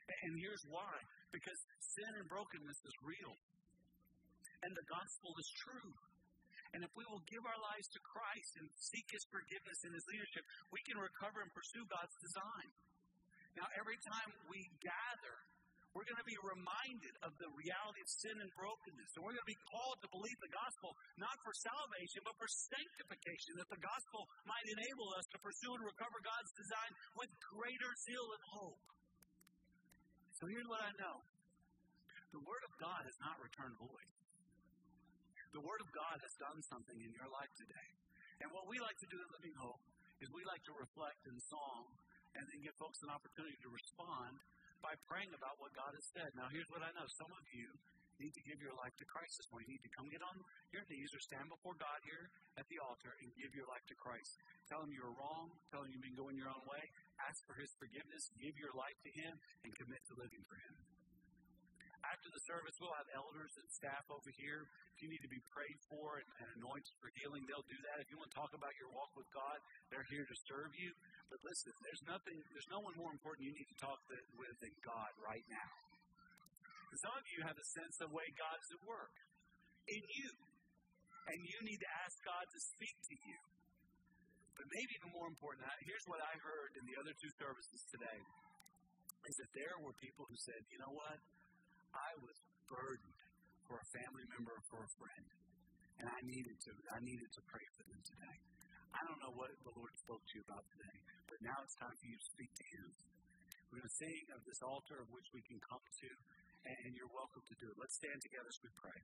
And 0.08 0.32
here's 0.40 0.64
why 0.72 0.94
because 1.30 1.60
sin 1.94 2.10
and 2.16 2.26
brokenness 2.26 2.80
is 2.80 2.96
real, 3.04 3.34
and 4.64 4.72
the 4.72 4.86
gospel 4.88 5.36
is 5.36 5.48
true. 5.62 5.92
And 6.76 6.84
if 6.84 6.92
we 6.96 7.04
will 7.08 7.24
give 7.24 7.40
our 7.48 7.60
lives 7.64 7.88
to 7.96 8.00
Christ 8.04 8.52
and 8.60 8.68
seek 8.76 9.06
His 9.08 9.24
forgiveness 9.32 9.78
and 9.88 9.92
His 9.96 10.04
leadership, 10.04 10.44
we 10.68 10.80
can 10.84 11.00
recover 11.00 11.40
and 11.40 11.52
pursue 11.56 11.84
God's 11.88 12.16
design. 12.20 12.68
Now, 13.56 13.66
every 13.80 13.96
time 14.04 14.30
we 14.52 14.60
gather, 14.84 15.36
we're 15.96 16.04
going 16.04 16.20
to 16.20 16.28
be 16.28 16.36
reminded 16.44 17.14
of 17.24 17.32
the 17.40 17.48
reality 17.56 18.00
of 18.04 18.08
sin 18.12 18.36
and 18.38 18.50
brokenness. 18.54 19.10
And 19.16 19.20
we're 19.24 19.32
going 19.32 19.48
to 19.48 19.52
be 19.56 19.62
called 19.72 19.98
to 20.04 20.08
believe 20.12 20.38
the 20.44 20.52
gospel, 20.52 20.92
not 21.16 21.36
for 21.40 21.52
salvation, 21.56 22.20
but 22.22 22.36
for 22.36 22.48
sanctification, 22.48 23.56
that 23.56 23.70
the 23.72 23.80
gospel 23.80 24.28
might 24.44 24.66
enable 24.68 25.08
us 25.16 25.26
to 25.32 25.38
pursue 25.40 25.72
and 25.72 25.84
recover 25.84 26.18
God's 26.20 26.52
design 26.54 26.92
with 27.16 27.30
greater 27.56 27.90
zeal 28.04 28.26
and 28.36 28.44
hope. 28.52 28.84
So 30.38 30.46
here's 30.46 30.68
what 30.70 30.84
I 30.84 30.92
know 31.00 31.18
the 32.30 32.44
Word 32.44 32.64
of 32.68 32.72
God 32.76 33.02
has 33.08 33.18
not 33.24 33.40
returned 33.40 33.74
void. 33.80 34.08
The 35.56 35.64
Word 35.64 35.80
of 35.80 35.88
God 35.96 36.16
has 36.20 36.34
done 36.36 36.60
something 36.68 36.98
in 37.00 37.10
your 37.16 37.26
life 37.32 37.50
today. 37.56 37.88
And 38.44 38.52
what 38.52 38.68
we 38.68 38.76
like 38.78 39.00
to 39.00 39.08
do 39.08 39.16
at 39.16 39.28
Living 39.40 39.56
Hope 39.56 39.80
is 40.20 40.28
we 40.30 40.44
like 40.44 40.62
to 40.68 40.74
reflect 40.76 41.24
in 41.26 41.34
song 41.48 41.88
and 42.36 42.44
then 42.46 42.60
give 42.62 42.76
folks 42.76 43.00
an 43.02 43.10
opportunity 43.10 43.56
to 43.64 43.70
respond 43.72 44.36
by 44.82 44.94
praying 45.10 45.32
about 45.34 45.58
what 45.58 45.74
God 45.74 45.92
has 45.94 46.06
said. 46.14 46.30
Now, 46.34 46.48
here's 46.50 46.68
what 46.70 46.82
I 46.82 46.90
know 46.94 47.06
some 47.18 47.30
of 47.34 47.44
you 47.50 47.68
need 48.18 48.34
to 48.34 48.42
give 48.42 48.58
your 48.58 48.74
life 48.74 48.94
to 48.98 49.06
Christ 49.06 49.38
this 49.38 49.46
morning. 49.54 49.70
You 49.70 49.78
need 49.78 49.86
to 49.86 49.94
come 49.94 50.10
get 50.10 50.22
on 50.26 50.34
your 50.74 50.82
knees 50.90 51.14
or 51.14 51.22
stand 51.22 51.46
before 51.46 51.78
God 51.78 52.02
here 52.02 52.26
at 52.58 52.66
the 52.66 52.82
altar 52.82 53.14
and 53.22 53.30
give 53.38 53.54
your 53.54 53.66
life 53.70 53.86
to 53.90 53.96
Christ. 53.98 54.42
Tell 54.66 54.82
Him 54.82 54.90
you're 54.90 55.14
wrong. 55.14 55.54
Tell 55.70 55.86
Him 55.86 55.94
you've 55.94 56.02
been 56.02 56.18
going 56.18 56.34
your 56.34 56.50
own 56.50 56.66
way. 56.66 56.82
Ask 57.22 57.46
for 57.46 57.54
His 57.54 57.70
forgiveness. 57.78 58.26
Give 58.42 58.58
your 58.58 58.74
life 58.74 58.98
to 59.06 59.10
Him 59.14 59.38
and 59.62 59.70
commit 59.78 60.02
to 60.10 60.18
living 60.18 60.42
for 60.50 60.58
Him. 60.58 60.87
After 62.08 62.28
the 62.32 62.42
service, 62.48 62.72
we'll 62.80 62.96
have 62.96 63.10
elders 63.12 63.52
and 63.60 63.68
staff 63.68 64.04
over 64.08 64.30
here. 64.40 64.64
If 64.64 64.98
you 65.04 65.08
need 65.12 65.20
to 65.20 65.32
be 65.32 65.42
prayed 65.52 65.78
for 65.92 66.16
and, 66.18 66.28
and 66.40 66.48
anointed 66.56 66.94
for 67.04 67.12
healing, 67.20 67.44
they'll 67.44 67.68
do 67.68 67.80
that. 67.92 68.00
If 68.00 68.08
you 68.08 68.16
want 68.16 68.32
to 68.32 68.38
talk 68.38 68.52
about 68.56 68.72
your 68.80 68.88
walk 68.96 69.12
with 69.12 69.28
God, 69.36 69.58
they're 69.92 70.08
here 70.08 70.24
to 70.24 70.36
serve 70.48 70.72
you. 70.72 70.90
But 71.28 71.38
listen, 71.44 71.72
there's 71.84 72.04
nothing, 72.08 72.40
there's 72.56 72.70
no 72.72 72.80
one 72.80 72.96
more 72.96 73.12
important 73.12 73.44
you 73.44 73.52
need 73.52 73.68
to 73.68 73.78
talk 73.84 74.00
with 74.08 74.56
than 74.64 74.72
God 74.80 75.12
right 75.20 75.44
now. 75.52 75.70
Some 76.96 77.14
of 77.14 77.26
you 77.30 77.44
have 77.44 77.54
a 77.54 77.66
sense 77.78 77.94
of 78.00 78.10
the 78.10 78.16
way 78.16 78.26
God 78.34 78.56
is 78.58 78.70
at 78.74 78.82
work 78.88 79.14
in 79.86 80.02
you, 80.02 80.30
and 81.30 81.38
you 81.44 81.58
need 81.62 81.78
to 81.78 81.90
ask 82.02 82.16
God 82.24 82.42
to 82.42 82.58
speak 82.74 82.96
to 83.12 83.14
you. 83.28 83.38
But 84.56 84.66
maybe 84.72 84.90
even 84.98 85.14
more 85.14 85.28
important, 85.30 85.62
here's 85.86 86.06
what 86.10 86.18
I 86.18 86.34
heard 86.42 86.74
in 86.80 86.82
the 86.88 86.96
other 86.98 87.14
two 87.14 87.30
services 87.38 87.80
today: 87.92 88.18
is 89.30 89.36
that 89.38 89.50
there 89.54 89.76
were 89.84 89.94
people 90.02 90.26
who 90.26 90.38
said, 90.42 90.58
"You 90.72 90.80
know 90.82 90.90
what? 90.90 91.22
I 91.94 92.10
was 92.20 92.36
burdened 92.68 93.20
for 93.64 93.80
a 93.80 93.86
family 93.92 94.26
member 94.32 94.52
or 94.52 94.64
for 94.68 94.80
a 94.84 94.92
friend, 94.96 95.26
and 96.00 96.06
I 96.08 96.20
needed 96.24 96.56
to. 96.68 96.70
I 96.92 97.00
needed 97.00 97.30
to 97.36 97.42
pray 97.48 97.66
for 97.76 97.84
them 97.88 98.00
today. 98.04 98.36
I 98.92 99.00
don't 99.04 99.20
know 99.20 99.34
what 99.36 99.52
the 99.60 99.74
Lord 99.76 99.92
spoke 100.00 100.24
to 100.24 100.32
you 100.40 100.42
about 100.48 100.64
today, 100.72 100.98
but 101.28 101.38
now 101.44 101.56
it's 101.60 101.76
time 101.76 101.92
for 101.92 102.08
you 102.08 102.16
to 102.16 102.28
speak 102.32 102.52
to 102.56 102.66
Him. 102.76 102.88
We're 103.68 103.84
going 103.84 103.92
to 103.92 104.00
sing 104.00 104.24
of 104.32 104.40
this 104.48 104.60
altar 104.64 104.96
of 105.04 105.08
which 105.12 105.28
we 105.36 105.44
can 105.44 105.60
come 105.60 105.84
to, 105.84 106.10
and 106.64 106.90
you're 106.96 107.12
welcome 107.12 107.44
to 107.44 107.56
do 107.60 107.68
it. 107.68 107.76
Let's 107.76 108.00
stand 108.00 108.16
together 108.24 108.48
as 108.48 108.60
we 108.64 108.72
pray. 108.80 109.00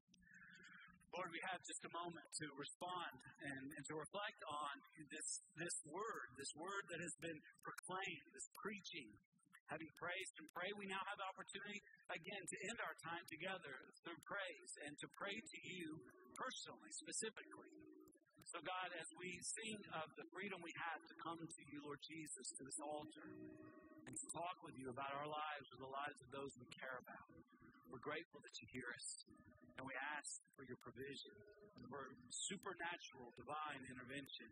Lord, 1.12 1.30
we 1.30 1.38
have 1.46 1.62
just 1.62 1.84
a 1.86 1.92
moment 1.94 2.26
to 2.42 2.46
respond 2.58 3.14
and, 3.46 3.64
and 3.70 3.84
to 3.86 3.94
reflect 3.94 4.40
on 4.50 4.74
this, 5.14 5.28
this 5.54 5.76
word, 5.86 6.26
this 6.34 6.50
word 6.58 6.82
that 6.90 6.98
has 6.98 7.14
been 7.22 7.38
proclaimed, 7.62 8.26
this 8.34 8.48
preaching 8.58 9.14
having 9.72 9.88
praised 9.96 10.34
and 10.40 10.46
pray, 10.52 10.68
we 10.76 10.86
now 10.88 11.00
have 11.08 11.18
the 11.18 11.28
opportunity 11.28 11.80
again 12.12 12.42
to 12.44 12.56
end 12.68 12.78
our 12.84 12.96
time 13.00 13.24
together 13.28 13.74
through 14.04 14.20
praise 14.28 14.72
and 14.84 14.92
to 15.00 15.06
pray 15.16 15.34
to 15.34 15.58
you 15.64 16.00
personally, 16.36 16.92
specifically. 16.92 17.72
So, 18.44 18.60
God, 18.60 18.88
as 19.00 19.08
we 19.16 19.40
sing 19.40 19.80
of 19.96 20.06
the 20.20 20.26
freedom 20.30 20.60
we 20.60 20.70
have 20.76 21.00
to 21.08 21.14
come 21.24 21.40
to 21.40 21.62
you, 21.72 21.80
Lord 21.80 21.98
Jesus, 22.04 22.46
to 22.60 22.62
this 22.68 22.76
altar 22.76 23.26
and 24.04 24.12
to 24.12 24.26
talk 24.36 24.56
with 24.60 24.76
you 24.76 24.92
about 24.92 25.10
our 25.16 25.26
lives 25.26 25.66
or 25.72 25.80
the 25.80 25.88
lives 25.88 26.18
of 26.20 26.28
those 26.28 26.52
we 26.60 26.68
care 26.76 27.00
about, 27.00 27.28
we're 27.88 28.04
grateful 28.04 28.44
that 28.44 28.54
you 28.60 28.66
hear 28.68 28.88
us. 28.92 29.08
And 29.74 29.82
we 29.82 29.96
ask 30.18 30.38
for 30.54 30.62
your 30.68 30.78
provision, 30.86 31.34
for 31.90 32.14
supernatural, 32.30 33.34
divine 33.34 33.82
intervention 33.90 34.50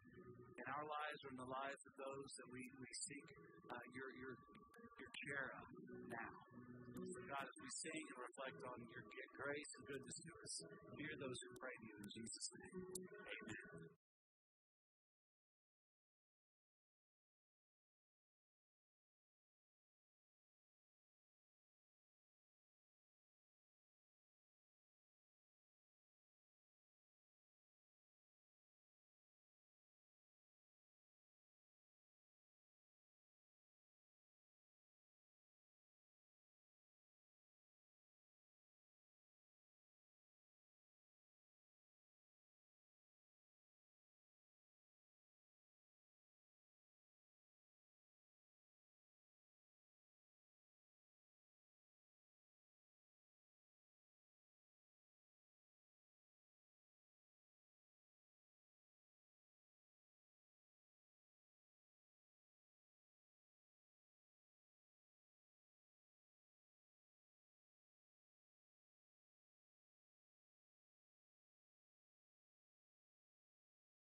in 0.59 0.66
our 0.66 0.87
lives 0.88 1.18
or 1.22 1.31
in 1.31 1.38
the 1.38 1.53
lives 1.53 1.83
of 1.87 1.94
those 1.94 2.31
that 2.42 2.48
we, 2.51 2.62
we 2.83 2.90
seek 3.07 3.29
uh, 3.70 3.79
your, 3.94 4.11
your 4.18 4.35
your 5.02 5.14
care 5.26 5.50
of 5.58 5.66
now. 6.06 6.32
So 7.10 7.18
God, 7.26 7.42
as 7.42 7.58
we 7.58 7.70
sing 7.82 8.04
and 8.06 8.18
reflect 8.22 8.58
on 8.70 8.78
your 8.86 9.02
grace 9.34 9.70
and 9.74 9.82
goodness 9.90 10.16
to 10.22 10.30
us, 10.38 10.52
hear 10.94 11.14
those 11.18 11.38
who 11.42 11.50
pray 11.58 11.74
to 11.74 11.84
you 11.90 11.96
in 11.98 12.08
Jesus' 12.14 12.48
name. 12.54 12.78
Amen. 13.10 14.01